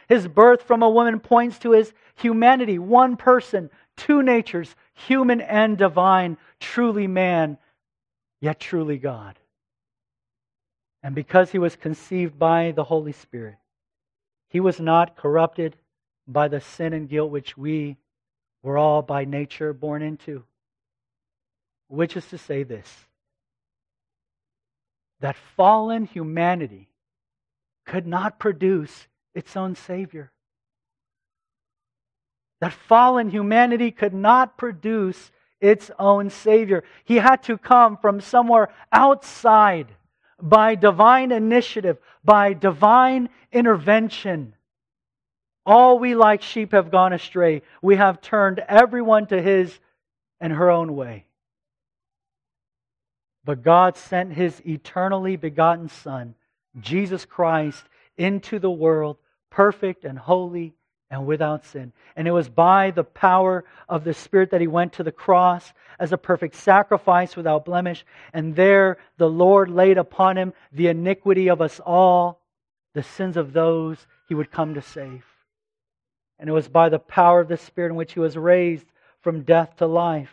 His 0.08 0.28
birth 0.28 0.62
from 0.62 0.82
a 0.82 0.90
woman 0.90 1.20
points 1.20 1.58
to 1.60 1.72
his 1.72 1.92
humanity. 2.16 2.78
One 2.78 3.16
person, 3.16 3.70
two 3.96 4.22
natures, 4.22 4.76
human 4.92 5.40
and 5.40 5.78
divine, 5.78 6.36
truly 6.60 7.06
man, 7.06 7.56
yet 8.40 8.60
truly 8.60 8.98
God. 8.98 9.38
And 11.06 11.14
because 11.14 11.52
he 11.52 11.58
was 11.60 11.76
conceived 11.76 12.36
by 12.36 12.72
the 12.72 12.82
Holy 12.82 13.12
Spirit, 13.12 13.58
he 14.48 14.58
was 14.58 14.80
not 14.80 15.16
corrupted 15.16 15.76
by 16.26 16.48
the 16.48 16.60
sin 16.60 16.92
and 16.92 17.08
guilt 17.08 17.30
which 17.30 17.56
we 17.56 17.96
were 18.64 18.76
all 18.76 19.02
by 19.02 19.24
nature 19.24 19.72
born 19.72 20.02
into. 20.02 20.42
Which 21.86 22.16
is 22.16 22.26
to 22.30 22.38
say, 22.38 22.64
this 22.64 23.06
that 25.20 25.36
fallen 25.36 26.06
humanity 26.06 26.88
could 27.84 28.08
not 28.08 28.40
produce 28.40 29.06
its 29.32 29.56
own 29.56 29.76
Savior. 29.76 30.32
That 32.60 32.72
fallen 32.72 33.30
humanity 33.30 33.92
could 33.92 34.12
not 34.12 34.58
produce 34.58 35.30
its 35.60 35.88
own 36.00 36.30
Savior. 36.30 36.82
He 37.04 37.18
had 37.18 37.44
to 37.44 37.58
come 37.58 37.96
from 37.96 38.20
somewhere 38.20 38.70
outside 38.90 39.94
by 40.40 40.74
divine 40.74 41.32
initiative, 41.32 41.98
by 42.24 42.52
divine 42.52 43.28
intervention. 43.52 44.54
All 45.64 45.98
we 45.98 46.14
like 46.14 46.42
sheep 46.42 46.72
have 46.72 46.90
gone 46.90 47.12
astray. 47.12 47.62
We 47.82 47.96
have 47.96 48.20
turned 48.20 48.60
everyone 48.60 49.26
to 49.28 49.40
his 49.40 49.78
and 50.40 50.52
her 50.52 50.70
own 50.70 50.94
way. 50.94 51.26
But 53.44 53.62
God 53.62 53.96
sent 53.96 54.32
his 54.32 54.60
eternally 54.66 55.36
begotten 55.36 55.88
Son, 55.88 56.34
Jesus 56.80 57.24
Christ, 57.24 57.84
into 58.18 58.58
the 58.58 58.70
world, 58.70 59.16
perfect 59.50 60.04
and 60.04 60.18
holy 60.18 60.74
and 61.10 61.26
without 61.26 61.64
sin. 61.64 61.92
And 62.16 62.26
it 62.26 62.32
was 62.32 62.48
by 62.48 62.90
the 62.90 63.04
power 63.04 63.64
of 63.88 64.04
the 64.04 64.14
Spirit 64.14 64.50
that 64.50 64.60
he 64.60 64.66
went 64.66 64.94
to 64.94 65.02
the 65.02 65.12
cross 65.12 65.72
as 65.98 66.12
a 66.12 66.18
perfect 66.18 66.56
sacrifice 66.56 67.36
without 67.36 67.64
blemish. 67.64 68.04
And 68.32 68.56
there 68.56 68.98
the 69.16 69.30
Lord 69.30 69.70
laid 69.70 69.98
upon 69.98 70.36
him 70.36 70.52
the 70.72 70.88
iniquity 70.88 71.48
of 71.48 71.60
us 71.60 71.80
all, 71.80 72.40
the 72.94 73.02
sins 73.02 73.36
of 73.36 73.52
those 73.52 74.06
he 74.28 74.34
would 74.34 74.50
come 74.50 74.74
to 74.74 74.82
save. 74.82 75.24
And 76.38 76.50
it 76.50 76.52
was 76.52 76.68
by 76.68 76.88
the 76.88 76.98
power 76.98 77.40
of 77.40 77.48
the 77.48 77.56
Spirit 77.56 77.90
in 77.90 77.96
which 77.96 78.12
he 78.12 78.20
was 78.20 78.36
raised 78.36 78.86
from 79.20 79.42
death 79.42 79.76
to 79.76 79.86
life. 79.86 80.32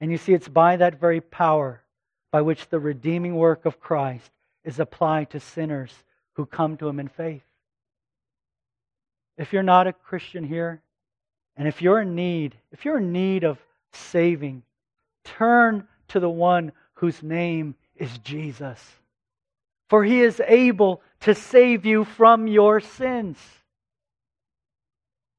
And 0.00 0.10
you 0.12 0.18
see, 0.18 0.34
it's 0.34 0.48
by 0.48 0.76
that 0.76 1.00
very 1.00 1.20
power 1.20 1.82
by 2.30 2.42
which 2.42 2.68
the 2.68 2.78
redeeming 2.78 3.34
work 3.34 3.64
of 3.64 3.80
Christ 3.80 4.30
is 4.64 4.78
applied 4.78 5.30
to 5.30 5.40
sinners 5.40 5.92
who 6.34 6.46
come 6.46 6.76
to 6.76 6.88
him 6.88 7.00
in 7.00 7.08
faith. 7.08 7.42
If 9.38 9.52
you're 9.52 9.62
not 9.62 9.86
a 9.86 9.92
Christian 9.92 10.44
here, 10.44 10.82
and 11.56 11.66
if 11.66 11.80
you're 11.80 12.00
in 12.00 12.14
need, 12.14 12.56
if 12.72 12.84
you're 12.84 12.98
in 12.98 13.12
need 13.12 13.44
of 13.44 13.58
saving, 13.92 14.64
turn 15.24 15.86
to 16.08 16.20
the 16.20 16.28
one 16.28 16.72
whose 16.94 17.22
name 17.22 17.76
is 17.96 18.18
Jesus. 18.18 18.80
For 19.88 20.04
he 20.04 20.20
is 20.20 20.42
able 20.46 21.02
to 21.20 21.34
save 21.34 21.86
you 21.86 22.04
from 22.04 22.46
your 22.46 22.80
sins. 22.80 23.38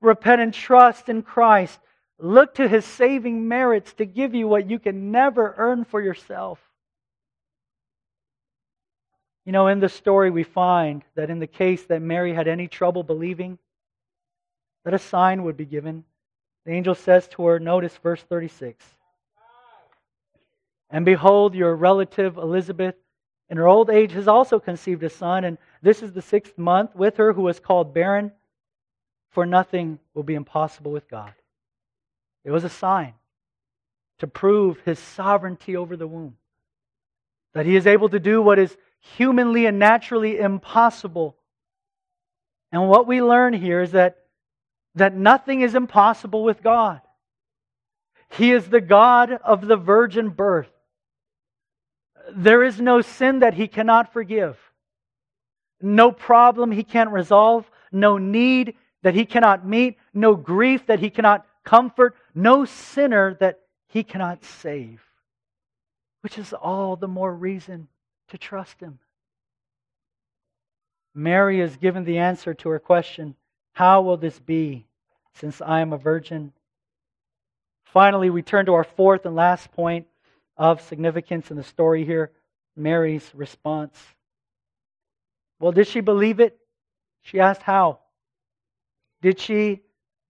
Repent 0.01 0.41
and 0.41 0.53
trust 0.53 1.09
in 1.09 1.21
Christ. 1.21 1.79
Look 2.17 2.55
to 2.55 2.67
his 2.67 2.85
saving 2.85 3.47
merits 3.47 3.93
to 3.93 4.05
give 4.05 4.33
you 4.33 4.47
what 4.47 4.69
you 4.69 4.79
can 4.79 5.11
never 5.11 5.53
earn 5.57 5.83
for 5.83 6.01
yourself. 6.01 6.59
You 9.45 9.51
know, 9.51 9.67
in 9.67 9.79
the 9.79 9.89
story, 9.89 10.29
we 10.29 10.43
find 10.43 11.03
that 11.15 11.29
in 11.29 11.39
the 11.39 11.47
case 11.47 11.83
that 11.85 12.01
Mary 12.01 12.33
had 12.33 12.47
any 12.47 12.67
trouble 12.67 13.03
believing, 13.03 13.57
that 14.85 14.93
a 14.93 14.99
sign 14.99 15.43
would 15.43 15.57
be 15.57 15.65
given. 15.65 16.03
The 16.65 16.71
angel 16.71 16.95
says 16.95 17.27
to 17.29 17.45
her, 17.45 17.59
notice 17.59 17.95
verse 17.97 18.21
36 18.21 18.85
And 20.89 21.05
behold, 21.05 21.55
your 21.55 21.75
relative 21.75 22.37
Elizabeth, 22.37 22.95
in 23.49 23.57
her 23.57 23.67
old 23.67 23.89
age, 23.89 24.11
has 24.11 24.27
also 24.27 24.59
conceived 24.59 25.03
a 25.03 25.09
son, 25.09 25.43
and 25.43 25.57
this 25.81 26.03
is 26.03 26.13
the 26.13 26.21
sixth 26.21 26.57
month 26.57 26.95
with 26.95 27.17
her 27.17 27.33
who 27.33 27.43
was 27.43 27.59
called 27.59 27.93
barren, 27.93 28.31
for 29.31 29.45
nothing 29.45 29.99
will 30.13 30.23
be 30.23 30.35
impossible 30.35 30.91
with 30.91 31.09
God. 31.09 31.33
It 32.43 32.51
was 32.51 32.63
a 32.63 32.69
sign 32.69 33.13
to 34.19 34.27
prove 34.27 34.79
his 34.81 34.99
sovereignty 34.99 35.75
over 35.75 35.95
the 35.95 36.07
womb, 36.07 36.35
that 37.53 37.65
he 37.65 37.75
is 37.75 37.87
able 37.87 38.09
to 38.09 38.19
do 38.19 38.41
what 38.41 38.59
is 38.59 38.75
humanly 38.99 39.65
and 39.65 39.79
naturally 39.79 40.37
impossible. 40.37 41.35
And 42.71 42.87
what 42.87 43.07
we 43.07 43.21
learn 43.21 43.53
here 43.53 43.81
is 43.81 43.91
that 43.91 44.18
that 44.99 45.15
nothing 45.15 45.61
is 45.61 45.75
impossible 45.75 46.43
with 46.43 46.63
God. 46.63 47.01
He 48.31 48.51
is 48.51 48.67
the 48.67 48.81
God 48.81 49.31
of 49.31 49.67
the 49.67 49.75
virgin 49.75 50.29
birth. 50.29 50.69
There 52.35 52.63
is 52.63 52.79
no 52.79 53.01
sin 53.01 53.39
that 53.39 53.55
He 53.55 53.67
cannot 53.67 54.13
forgive, 54.13 54.57
no 55.81 56.11
problem 56.11 56.71
He 56.71 56.83
can't 56.83 57.09
resolve, 57.09 57.69
no 57.91 58.17
need 58.17 58.75
that 59.01 59.15
He 59.15 59.25
cannot 59.25 59.65
meet, 59.65 59.97
no 60.13 60.35
grief 60.35 60.85
that 60.85 60.99
He 60.99 61.09
cannot 61.09 61.45
comfort, 61.63 62.15
no 62.35 62.65
sinner 62.65 63.35
that 63.39 63.59
He 63.87 64.03
cannot 64.03 64.43
save, 64.43 65.01
which 66.21 66.37
is 66.37 66.53
all 66.53 66.95
the 66.95 67.07
more 67.07 67.33
reason 67.33 67.87
to 68.27 68.37
trust 68.37 68.79
Him. 68.79 68.99
Mary 71.15 71.59
is 71.59 71.75
given 71.77 72.03
the 72.05 72.19
answer 72.19 72.53
to 72.53 72.69
her 72.69 72.79
question 72.79 73.35
How 73.73 74.01
will 74.01 74.17
this 74.17 74.39
be? 74.39 74.85
Since 75.39 75.61
I 75.61 75.81
am 75.81 75.93
a 75.93 75.97
virgin. 75.97 76.51
Finally, 77.85 78.29
we 78.29 78.41
turn 78.41 78.65
to 78.65 78.73
our 78.73 78.83
fourth 78.83 79.25
and 79.25 79.35
last 79.35 79.71
point 79.71 80.07
of 80.57 80.81
significance 80.81 81.49
in 81.49 81.57
the 81.57 81.63
story 81.63 82.05
here 82.05 82.31
Mary's 82.75 83.29
response. 83.33 83.97
Well, 85.59 85.71
did 85.71 85.87
she 85.87 86.01
believe 86.01 86.39
it? 86.39 86.57
She 87.21 87.39
asked 87.39 87.61
how. 87.61 87.99
Did 89.21 89.39
she 89.39 89.81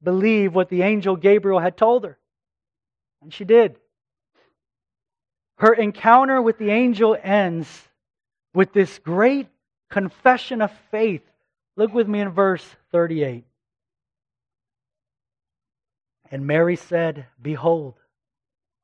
believe 0.01 0.55
what 0.55 0.69
the 0.69 0.81
angel 0.81 1.15
Gabriel 1.15 1.59
had 1.59 1.77
told 1.77 2.05
her? 2.05 2.17
And 3.21 3.33
she 3.33 3.45
did. 3.45 3.77
Her 5.57 5.73
encounter 5.73 6.41
with 6.41 6.57
the 6.57 6.71
angel 6.71 7.17
ends 7.21 7.67
with 8.53 8.73
this 8.73 8.97
great 8.99 9.47
confession 9.89 10.61
of 10.61 10.71
faith. 10.89 11.23
Look 11.75 11.93
with 11.93 12.07
me 12.07 12.21
in 12.21 12.29
verse 12.29 12.65
38. 12.91 13.45
And 16.31 16.45
Mary 16.45 16.75
said, 16.75 17.25
Behold, 17.41 17.95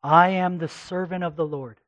I 0.02 0.30
am 0.30 0.58
the 0.58 0.68
servant 0.68 1.24
of 1.24 1.36
the 1.36 1.46
Lord. 1.46 1.80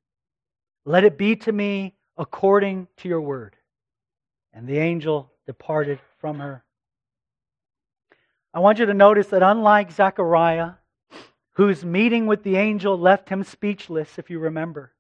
Let 0.86 1.04
it 1.04 1.18
be 1.18 1.36
to 1.38 1.52
me 1.52 1.96
according 2.18 2.88
to 2.98 3.10
your 3.10 3.22
word. 3.22 3.56
And 4.54 4.68
the 4.68 4.78
angel 4.78 5.32
departed 5.46 6.00
from 6.20 6.40
her. 6.40 6.64
I 8.54 8.60
want 8.60 8.80
you 8.80 8.86
to 8.86 8.94
notice 8.94 9.28
that 9.28 9.44
unlike 9.44 9.92
Zechariah, 9.92 10.74
whose 11.54 11.84
meeting 11.84 12.28
with 12.28 12.44
the 12.44 12.56
angel 12.56 12.98
left 12.98 13.30
him 13.30 13.44
speechless, 13.44 14.18
if 14.18 14.30
you 14.30 14.40
remember, 14.40 14.94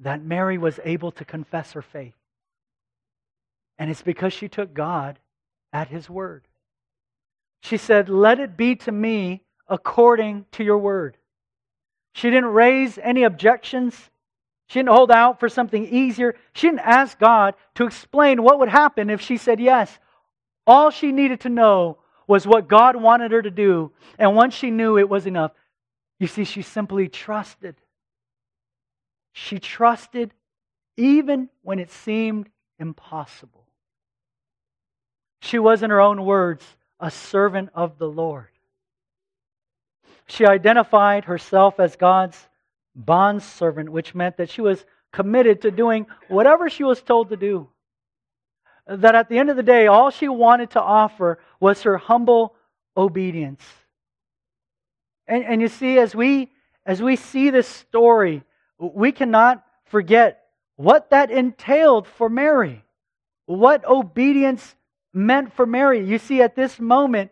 that 0.00 0.22
Mary 0.22 0.58
was 0.58 0.80
able 0.84 1.10
to 1.12 1.24
confess 1.24 1.72
her 1.72 1.82
faith. 1.82 2.14
And 3.78 3.90
it's 3.90 4.02
because 4.02 4.32
she 4.32 4.48
took 4.48 4.74
God 4.74 5.18
at 5.72 5.88
his 5.88 6.08
word. 6.08 6.46
She 7.62 7.76
said, 7.76 8.08
Let 8.08 8.40
it 8.40 8.56
be 8.56 8.76
to 8.76 8.92
me 8.92 9.42
according 9.68 10.46
to 10.52 10.64
your 10.64 10.78
word. 10.78 11.16
She 12.12 12.28
didn't 12.28 12.52
raise 12.52 12.98
any 12.98 13.22
objections. 13.22 13.94
She 14.66 14.78
didn't 14.78 14.90
hold 14.90 15.10
out 15.10 15.40
for 15.40 15.48
something 15.48 15.86
easier. 15.86 16.34
She 16.54 16.66
didn't 16.66 16.80
ask 16.80 17.18
God 17.18 17.54
to 17.76 17.86
explain 17.86 18.42
what 18.42 18.58
would 18.58 18.68
happen 18.68 19.10
if 19.10 19.20
she 19.20 19.36
said 19.36 19.60
yes. 19.60 19.98
All 20.66 20.90
she 20.90 21.12
needed 21.12 21.40
to 21.40 21.48
know 21.48 21.98
was 22.26 22.46
what 22.46 22.68
God 22.68 22.96
wanted 22.96 23.32
her 23.32 23.42
to 23.42 23.50
do. 23.50 23.92
And 24.18 24.34
once 24.34 24.54
she 24.54 24.70
knew, 24.70 24.98
it 24.98 25.08
was 25.08 25.26
enough. 25.26 25.52
You 26.18 26.26
see, 26.26 26.44
she 26.44 26.62
simply 26.62 27.08
trusted. 27.08 27.76
She 29.32 29.58
trusted 29.58 30.32
even 30.96 31.48
when 31.62 31.78
it 31.78 31.90
seemed 31.90 32.48
impossible. 32.78 33.66
She 35.40 35.58
was, 35.58 35.82
in 35.82 35.90
her 35.90 36.00
own 36.00 36.24
words, 36.24 36.64
a 37.02 37.10
servant 37.10 37.68
of 37.74 37.98
the 37.98 38.08
Lord. 38.08 38.46
She 40.26 40.46
identified 40.46 41.24
herself 41.24 41.80
as 41.80 41.96
God's 41.96 42.38
bondservant, 42.94 43.90
which 43.90 44.14
meant 44.14 44.36
that 44.36 44.48
she 44.48 44.60
was 44.60 44.84
committed 45.12 45.62
to 45.62 45.70
doing 45.72 46.06
whatever 46.28 46.70
she 46.70 46.84
was 46.84 47.02
told 47.02 47.28
to 47.30 47.36
do. 47.36 47.68
That 48.86 49.16
at 49.16 49.28
the 49.28 49.38
end 49.38 49.50
of 49.50 49.56
the 49.56 49.62
day, 49.62 49.88
all 49.88 50.10
she 50.10 50.28
wanted 50.28 50.70
to 50.70 50.80
offer 50.80 51.38
was 51.58 51.82
her 51.82 51.98
humble 51.98 52.54
obedience. 52.96 53.62
And, 55.26 55.44
and 55.44 55.60
you 55.60 55.68
see, 55.68 55.98
as 55.98 56.14
we, 56.14 56.50
as 56.86 57.02
we 57.02 57.16
see 57.16 57.50
this 57.50 57.68
story, 57.68 58.44
we 58.78 59.12
cannot 59.12 59.64
forget 59.84 60.44
what 60.76 61.10
that 61.10 61.30
entailed 61.30 62.06
for 62.06 62.28
Mary, 62.28 62.84
what 63.46 63.84
obedience 63.84 64.74
meant 65.12 65.52
for 65.52 65.66
Mary. 65.66 66.04
You 66.04 66.18
see, 66.18 66.42
at 66.42 66.56
this 66.56 66.80
moment, 66.80 67.30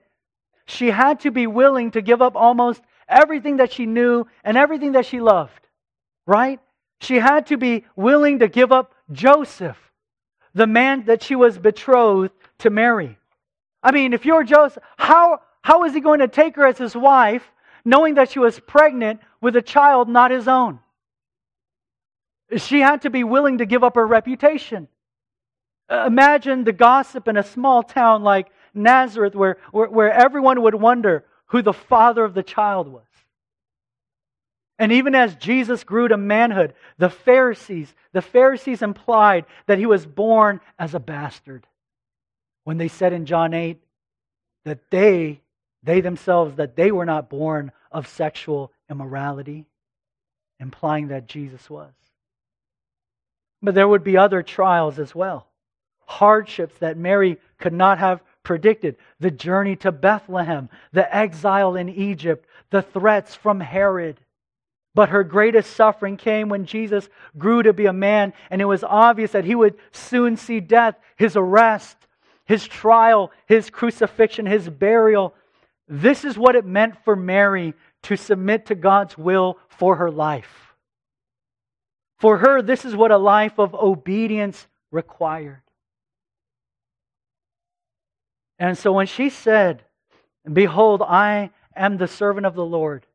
she 0.66 0.88
had 0.88 1.20
to 1.20 1.30
be 1.30 1.46
willing 1.46 1.90
to 1.92 2.02
give 2.02 2.22
up 2.22 2.36
almost 2.36 2.82
everything 3.08 3.56
that 3.56 3.72
she 3.72 3.86
knew 3.86 4.26
and 4.44 4.56
everything 4.56 4.92
that 4.92 5.06
she 5.06 5.20
loved, 5.20 5.66
right? 6.26 6.60
She 7.00 7.16
had 7.16 7.46
to 7.46 7.56
be 7.56 7.84
willing 7.96 8.40
to 8.40 8.48
give 8.48 8.72
up 8.72 8.94
Joseph, 9.10 9.78
the 10.54 10.66
man 10.66 11.06
that 11.06 11.22
she 11.22 11.34
was 11.34 11.58
betrothed 11.58 12.32
to 12.58 12.70
marry. 12.70 13.18
I 13.82 13.92
mean, 13.92 14.12
if 14.12 14.24
you're 14.24 14.44
Joseph, 14.44 14.82
how, 14.96 15.40
how 15.62 15.84
is 15.84 15.94
he 15.94 16.00
going 16.00 16.20
to 16.20 16.28
take 16.28 16.56
her 16.56 16.66
as 16.66 16.78
his 16.78 16.94
wife, 16.94 17.50
knowing 17.84 18.14
that 18.14 18.30
she 18.30 18.38
was 18.38 18.60
pregnant 18.60 19.20
with 19.40 19.56
a 19.56 19.62
child 19.62 20.08
not 20.08 20.30
his 20.30 20.46
own? 20.46 20.78
She 22.56 22.80
had 22.80 23.02
to 23.02 23.10
be 23.10 23.24
willing 23.24 23.58
to 23.58 23.66
give 23.66 23.82
up 23.82 23.94
her 23.94 24.06
reputation. 24.06 24.88
Uh, 25.90 26.04
imagine 26.06 26.64
the 26.64 26.72
gossip 26.72 27.26
in 27.26 27.36
a 27.36 27.42
small 27.42 27.82
town 27.82 28.22
like 28.22 28.48
Nazareth, 28.72 29.34
where, 29.34 29.56
where, 29.72 29.88
where 29.88 30.12
everyone 30.12 30.62
would 30.62 30.74
wonder 30.74 31.24
who 31.46 31.62
the 31.62 31.72
father 31.72 32.24
of 32.24 32.34
the 32.34 32.44
child 32.44 32.86
was. 32.86 33.02
And 34.78 34.92
even 34.92 35.14
as 35.14 35.34
Jesus 35.34 35.84
grew 35.84 36.08
to 36.08 36.16
manhood, 36.16 36.72
the 36.96 37.10
Pharisees, 37.10 37.94
the 38.12 38.22
Pharisees 38.22 38.80
implied 38.80 39.44
that 39.66 39.76
he 39.76 39.84
was 39.84 40.06
born 40.06 40.60
as 40.78 40.94
a 40.94 41.00
bastard. 41.00 41.66
When 42.64 42.78
they 42.78 42.88
said 42.88 43.12
in 43.12 43.26
John 43.26 43.52
8 43.52 43.78
that 44.64 44.90
they, 44.90 45.42
they 45.82 46.00
themselves, 46.00 46.56
that 46.56 46.76
they 46.76 46.92
were 46.92 47.04
not 47.04 47.28
born 47.28 47.72
of 47.92 48.08
sexual 48.08 48.72
immorality, 48.88 49.66
implying 50.58 51.08
that 51.08 51.26
Jesus 51.26 51.68
was. 51.68 51.92
But 53.60 53.74
there 53.74 53.88
would 53.88 54.04
be 54.04 54.16
other 54.16 54.42
trials 54.42 54.98
as 54.98 55.14
well, 55.14 55.46
hardships 56.10 56.76
that 56.80 56.98
Mary 56.98 57.38
could 57.58 57.72
not 57.72 57.98
have 57.98 58.20
predicted 58.42 58.96
the 59.20 59.30
journey 59.30 59.76
to 59.76 59.92
Bethlehem, 59.92 60.68
the 60.92 61.14
exile 61.14 61.76
in 61.76 61.88
Egypt, 61.88 62.46
the 62.70 62.82
threats 62.82 63.36
from 63.36 63.60
Herod. 63.60 64.18
But 64.92 65.10
her 65.10 65.22
greatest 65.22 65.76
suffering 65.76 66.16
came 66.16 66.48
when 66.48 66.66
Jesus 66.66 67.08
grew 67.38 67.62
to 67.62 67.72
be 67.72 67.86
a 67.86 67.92
man, 67.92 68.32
and 68.50 68.60
it 68.60 68.64
was 68.64 68.82
obvious 68.82 69.30
that 69.32 69.44
he 69.44 69.54
would 69.54 69.78
soon 69.92 70.36
see 70.36 70.58
death, 70.58 70.96
his 71.16 71.36
arrest, 71.36 71.96
his 72.44 72.66
trial, 72.66 73.30
his 73.46 73.70
crucifixion, 73.70 74.46
his 74.46 74.68
burial. 74.68 75.32
This 75.86 76.24
is 76.24 76.36
what 76.36 76.56
it 76.56 76.66
meant 76.66 77.04
for 77.04 77.14
Mary 77.14 77.74
to 78.02 78.16
submit 78.16 78.66
to 78.66 78.74
God's 78.74 79.16
will 79.16 79.58
for 79.68 79.94
her 79.96 80.10
life. 80.10 80.74
For 82.18 82.38
her, 82.38 82.62
this 82.62 82.84
is 82.84 82.96
what 82.96 83.12
a 83.12 83.16
life 83.16 83.60
of 83.60 83.76
obedience 83.76 84.66
required. 84.90 85.62
And 88.60 88.76
so 88.76 88.92
when 88.92 89.06
she 89.06 89.30
said, 89.30 89.82
Behold, 90.52 91.02
I 91.02 91.50
am 91.74 91.96
the 91.96 92.06
servant 92.06 92.44
of 92.44 92.54
the 92.54 92.64
Lord, 92.64 93.06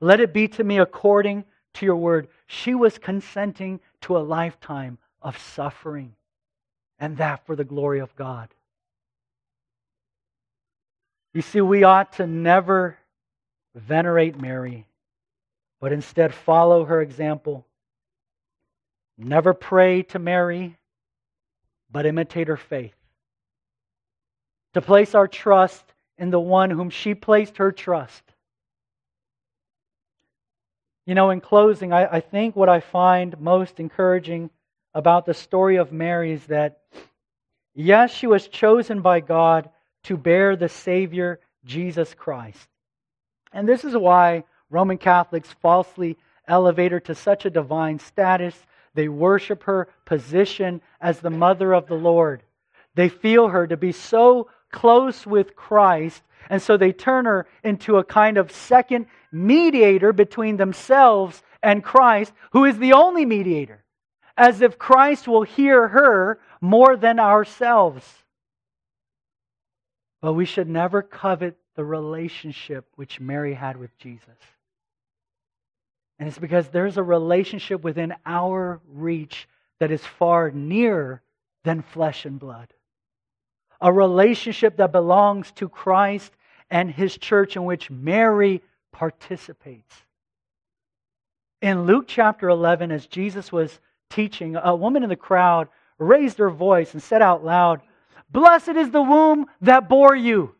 let 0.00 0.20
it 0.20 0.32
be 0.32 0.46
to 0.48 0.64
me 0.64 0.78
according 0.78 1.44
to 1.74 1.84
your 1.84 1.96
word, 1.96 2.28
she 2.46 2.74
was 2.74 2.96
consenting 2.96 3.80
to 4.02 4.16
a 4.16 4.20
lifetime 4.20 4.96
of 5.20 5.36
suffering, 5.38 6.14
and 7.00 7.16
that 7.16 7.44
for 7.44 7.56
the 7.56 7.64
glory 7.64 7.98
of 7.98 8.14
God. 8.14 8.48
You 11.34 11.42
see, 11.42 11.60
we 11.60 11.82
ought 11.82 12.14
to 12.14 12.26
never 12.26 12.96
venerate 13.74 14.40
Mary, 14.40 14.86
but 15.80 15.92
instead 15.92 16.32
follow 16.32 16.84
her 16.84 17.02
example. 17.02 17.66
Never 19.18 19.52
pray 19.52 20.02
to 20.04 20.18
Mary, 20.18 20.78
but 21.90 22.06
imitate 22.06 22.48
her 22.48 22.56
faith 22.56 22.94
to 24.76 24.82
place 24.82 25.14
our 25.14 25.26
trust 25.26 25.82
in 26.18 26.28
the 26.28 26.38
one 26.38 26.68
whom 26.68 26.90
she 26.90 27.14
placed 27.14 27.56
her 27.56 27.72
trust. 27.72 28.22
You 31.06 31.14
know, 31.14 31.30
in 31.30 31.40
closing, 31.40 31.94
I, 31.94 32.16
I, 32.16 32.20
think 32.20 32.54
what 32.54 32.68
I 32.68 32.80
find 32.80 33.40
most 33.40 33.80
encouraging 33.80 34.50
about 34.92 35.24
the 35.24 35.32
story 35.32 35.76
of 35.76 35.92
Mary 35.92 36.32
is 36.32 36.44
that, 36.48 36.80
yes, 37.74 38.12
she 38.12 38.26
was 38.26 38.48
chosen 38.48 39.00
by 39.00 39.20
God 39.20 39.70
to 40.04 40.18
bear 40.18 40.56
the 40.56 40.68
Savior, 40.68 41.40
Jesus 41.64 42.12
Christ. 42.12 42.68
And 43.54 43.66
this 43.66 43.82
is 43.82 43.96
why 43.96 44.44
Roman 44.68 44.98
Catholics 44.98 45.54
falsely 45.62 46.18
elevate 46.46 46.92
her 46.92 47.00
to 47.00 47.14
such 47.14 47.46
a 47.46 47.50
divine 47.50 47.98
status. 47.98 48.54
They 48.92 49.08
worship 49.08 49.62
her 49.62 49.88
position 50.04 50.82
as 51.00 51.20
the 51.20 51.30
mother 51.30 51.72
of 51.72 51.86
the 51.86 51.94
Lord. 51.94 52.42
They 52.94 53.08
feel 53.08 53.48
her 53.48 53.66
to 53.66 53.78
be 53.78 53.92
so 53.92 54.48
close 54.72 55.26
with 55.26 55.56
Christ, 55.56 56.22
and 56.48 56.60
so 56.60 56.76
they 56.76 56.92
turn 56.92 57.24
her 57.24 57.46
into 57.64 57.96
a 57.96 58.04
kind 58.04 58.38
of 58.38 58.52
second 58.52 59.06
mediator 59.32 60.12
between 60.12 60.56
themselves 60.56 61.42
and 61.62 61.82
Christ, 61.82 62.32
who 62.52 62.64
is 62.64 62.78
the 62.78 62.92
only 62.92 63.24
mediator, 63.24 63.84
as 64.36 64.60
if 64.60 64.78
Christ 64.78 65.26
will 65.26 65.42
hear 65.42 65.88
her 65.88 66.38
more 66.60 66.96
than 66.96 67.18
ourselves. 67.18 68.06
But 70.20 70.34
we 70.34 70.44
should 70.44 70.68
never 70.68 71.02
covet 71.02 71.56
the 71.74 71.84
relationship 71.84 72.86
which 72.94 73.20
Mary 73.20 73.54
had 73.54 73.76
with 73.76 73.96
Jesus. 73.98 74.38
And 76.18 76.28
it's 76.28 76.38
because 76.38 76.68
there's 76.68 76.96
a 76.96 77.02
relationship 77.02 77.82
within 77.82 78.14
our 78.24 78.80
reach 78.88 79.48
that 79.80 79.90
is 79.90 80.04
far 80.04 80.50
nearer 80.50 81.22
than 81.64 81.82
flesh 81.82 82.24
and 82.24 82.38
blood 82.38 82.72
a 83.80 83.92
relationship 83.92 84.76
that 84.76 84.92
belongs 84.92 85.52
to 85.52 85.68
Christ 85.68 86.32
and 86.70 86.90
his 86.90 87.16
church 87.16 87.56
in 87.56 87.64
which 87.64 87.90
Mary 87.90 88.62
participates. 88.92 89.94
In 91.62 91.86
Luke 91.86 92.04
chapter 92.06 92.48
11, 92.48 92.90
as 92.90 93.06
Jesus 93.06 93.50
was 93.50 93.80
teaching, 94.10 94.56
a 94.56 94.74
woman 94.74 95.02
in 95.02 95.08
the 95.08 95.16
crowd 95.16 95.68
raised 95.98 96.38
her 96.38 96.50
voice 96.50 96.92
and 96.92 97.02
said 97.02 97.22
out 97.22 97.44
loud, 97.44 97.80
Blessed 98.30 98.70
is 98.70 98.90
the 98.90 99.02
womb 99.02 99.46
that 99.60 99.88
bore 99.88 100.16
you. 100.16 100.54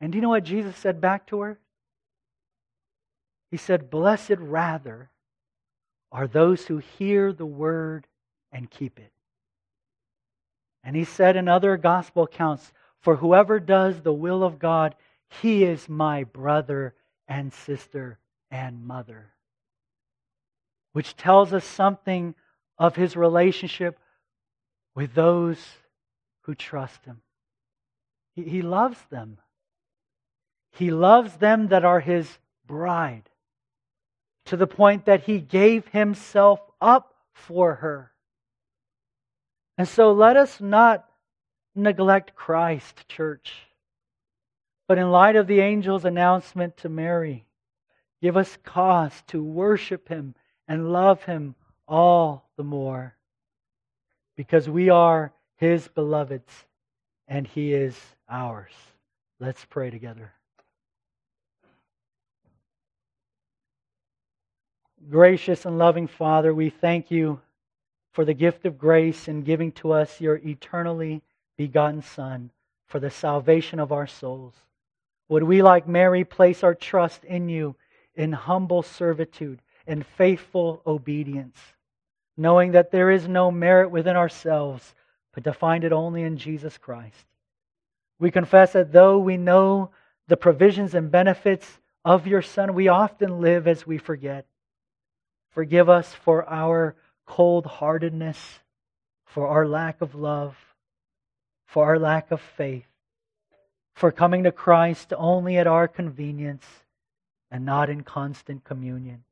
And 0.00 0.12
do 0.12 0.16
you 0.16 0.22
know 0.22 0.28
what 0.28 0.44
Jesus 0.44 0.76
said 0.76 1.00
back 1.00 1.26
to 1.26 1.40
her? 1.40 1.58
He 3.50 3.56
said, 3.56 3.90
Blessed 3.90 4.38
rather 4.38 5.10
are 6.12 6.26
those 6.26 6.66
who 6.66 6.78
hear 6.78 7.32
the 7.32 7.46
word 7.46 8.06
and 8.52 8.70
keep 8.70 8.98
it. 8.98 9.12
And 10.82 10.96
he 10.96 11.04
said 11.04 11.36
in 11.36 11.48
other 11.48 11.76
gospel 11.76 12.24
accounts, 12.24 12.72
For 13.00 13.16
whoever 13.16 13.60
does 13.60 14.00
the 14.00 14.12
will 14.12 14.42
of 14.42 14.58
God, 14.58 14.94
he 15.28 15.64
is 15.64 15.88
my 15.88 16.24
brother 16.24 16.94
and 17.28 17.52
sister 17.52 18.18
and 18.50 18.86
mother. 18.86 19.32
Which 20.92 21.16
tells 21.16 21.52
us 21.52 21.64
something 21.64 22.34
of 22.78 22.96
his 22.96 23.16
relationship 23.16 23.98
with 24.94 25.14
those 25.14 25.58
who 26.42 26.54
trust 26.54 27.04
him. 27.04 27.20
He, 28.34 28.62
loves 28.62 28.98
them. 29.10 29.38
He 30.72 30.90
loves 30.90 31.36
them 31.36 31.68
that 31.68 31.84
are 31.84 32.00
his 32.00 32.38
bride 32.66 33.28
to 34.46 34.56
the 34.56 34.66
point 34.66 35.04
that 35.04 35.24
he 35.24 35.40
gave 35.40 35.86
himself 35.88 36.60
up 36.80 37.14
for 37.32 37.76
her. 37.76 38.12
And 39.80 39.88
so 39.88 40.12
let 40.12 40.36
us 40.36 40.60
not 40.60 41.08
neglect 41.74 42.34
Christ, 42.34 43.08
church. 43.08 43.54
But 44.86 44.98
in 44.98 45.10
light 45.10 45.36
of 45.36 45.46
the 45.46 45.62
angel's 45.62 46.04
announcement 46.04 46.76
to 46.76 46.90
Mary, 46.90 47.46
give 48.20 48.36
us 48.36 48.58
cause 48.62 49.14
to 49.28 49.42
worship 49.42 50.06
him 50.06 50.34
and 50.68 50.92
love 50.92 51.24
him 51.24 51.54
all 51.88 52.50
the 52.58 52.62
more. 52.62 53.16
Because 54.36 54.68
we 54.68 54.90
are 54.90 55.32
his 55.56 55.88
beloveds 55.88 56.52
and 57.26 57.46
he 57.46 57.72
is 57.72 57.98
ours. 58.28 58.74
Let's 59.38 59.64
pray 59.64 59.88
together. 59.88 60.34
Gracious 65.08 65.64
and 65.64 65.78
loving 65.78 66.06
Father, 66.06 66.54
we 66.54 66.68
thank 66.68 67.10
you 67.10 67.40
for 68.12 68.24
the 68.24 68.34
gift 68.34 68.64
of 68.66 68.78
grace 68.78 69.28
and 69.28 69.44
giving 69.44 69.72
to 69.72 69.92
us 69.92 70.20
your 70.20 70.36
eternally 70.36 71.22
begotten 71.56 72.02
Son 72.02 72.50
for 72.86 72.98
the 72.98 73.10
salvation 73.10 73.78
of 73.78 73.92
our 73.92 74.06
souls. 74.06 74.54
Would 75.28 75.44
we, 75.44 75.62
like 75.62 75.86
Mary, 75.86 76.24
place 76.24 76.64
our 76.64 76.74
trust 76.74 77.24
in 77.24 77.48
you 77.48 77.76
in 78.14 78.32
humble 78.32 78.82
servitude 78.82 79.62
and 79.86 80.04
faithful 80.04 80.82
obedience, 80.86 81.58
knowing 82.36 82.72
that 82.72 82.90
there 82.90 83.10
is 83.10 83.28
no 83.28 83.50
merit 83.50 83.90
within 83.90 84.16
ourselves, 84.16 84.94
but 85.32 85.44
to 85.44 85.52
find 85.52 85.84
it 85.84 85.92
only 85.92 86.22
in 86.22 86.36
Jesus 86.36 86.76
Christ. 86.78 87.24
We 88.18 88.30
confess 88.30 88.72
that 88.72 88.92
though 88.92 89.18
we 89.18 89.36
know 89.36 89.90
the 90.26 90.36
provisions 90.36 90.94
and 90.94 91.10
benefits 91.10 91.80
of 92.04 92.26
your 92.26 92.42
Son, 92.42 92.74
we 92.74 92.88
often 92.88 93.40
live 93.40 93.68
as 93.68 93.86
we 93.86 93.98
forget. 93.98 94.46
Forgive 95.50 95.88
us 95.88 96.12
for 96.12 96.48
our 96.48 96.96
cold 97.30 97.64
heartedness, 97.64 98.58
for 99.24 99.46
our 99.46 99.64
lack 99.64 100.00
of 100.00 100.16
love, 100.16 100.56
for 101.64 101.84
our 101.86 101.96
lack 101.96 102.32
of 102.32 102.40
faith, 102.40 102.88
for 103.94 104.10
coming 104.10 104.42
to 104.42 104.50
Christ 104.50 105.12
only 105.16 105.56
at 105.56 105.68
our 105.68 105.86
convenience 105.86 106.66
and 107.48 107.64
not 107.64 107.88
in 107.88 108.02
constant 108.02 108.64
communion. 108.64 109.22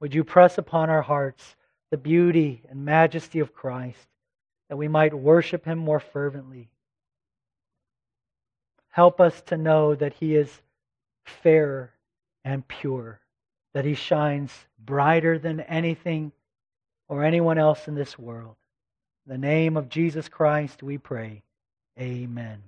Would 0.00 0.14
you 0.14 0.22
press 0.22 0.58
upon 0.58 0.90
our 0.90 1.00
hearts 1.00 1.56
the 1.90 1.96
beauty 1.96 2.62
and 2.68 2.84
majesty 2.84 3.38
of 3.38 3.54
Christ 3.54 4.06
that 4.68 4.76
we 4.76 4.86
might 4.86 5.14
worship 5.14 5.64
him 5.64 5.78
more 5.78 6.00
fervently? 6.00 6.68
Help 8.90 9.18
us 9.18 9.40
to 9.46 9.56
know 9.56 9.94
that 9.94 10.12
he 10.12 10.36
is 10.36 10.60
fair 11.24 11.94
and 12.44 12.68
pure, 12.68 13.20
that 13.72 13.86
he 13.86 13.94
shines 13.94 14.52
brighter 14.78 15.38
than 15.38 15.60
anything 15.60 16.30
or 17.14 17.22
anyone 17.22 17.58
else 17.58 17.86
in 17.86 17.94
this 17.94 18.18
world. 18.18 18.56
In 19.24 19.32
the 19.32 19.46
name 19.46 19.76
of 19.76 19.88
Jesus 19.88 20.28
Christ, 20.28 20.82
we 20.82 20.98
pray. 20.98 21.44
Amen. 21.98 22.60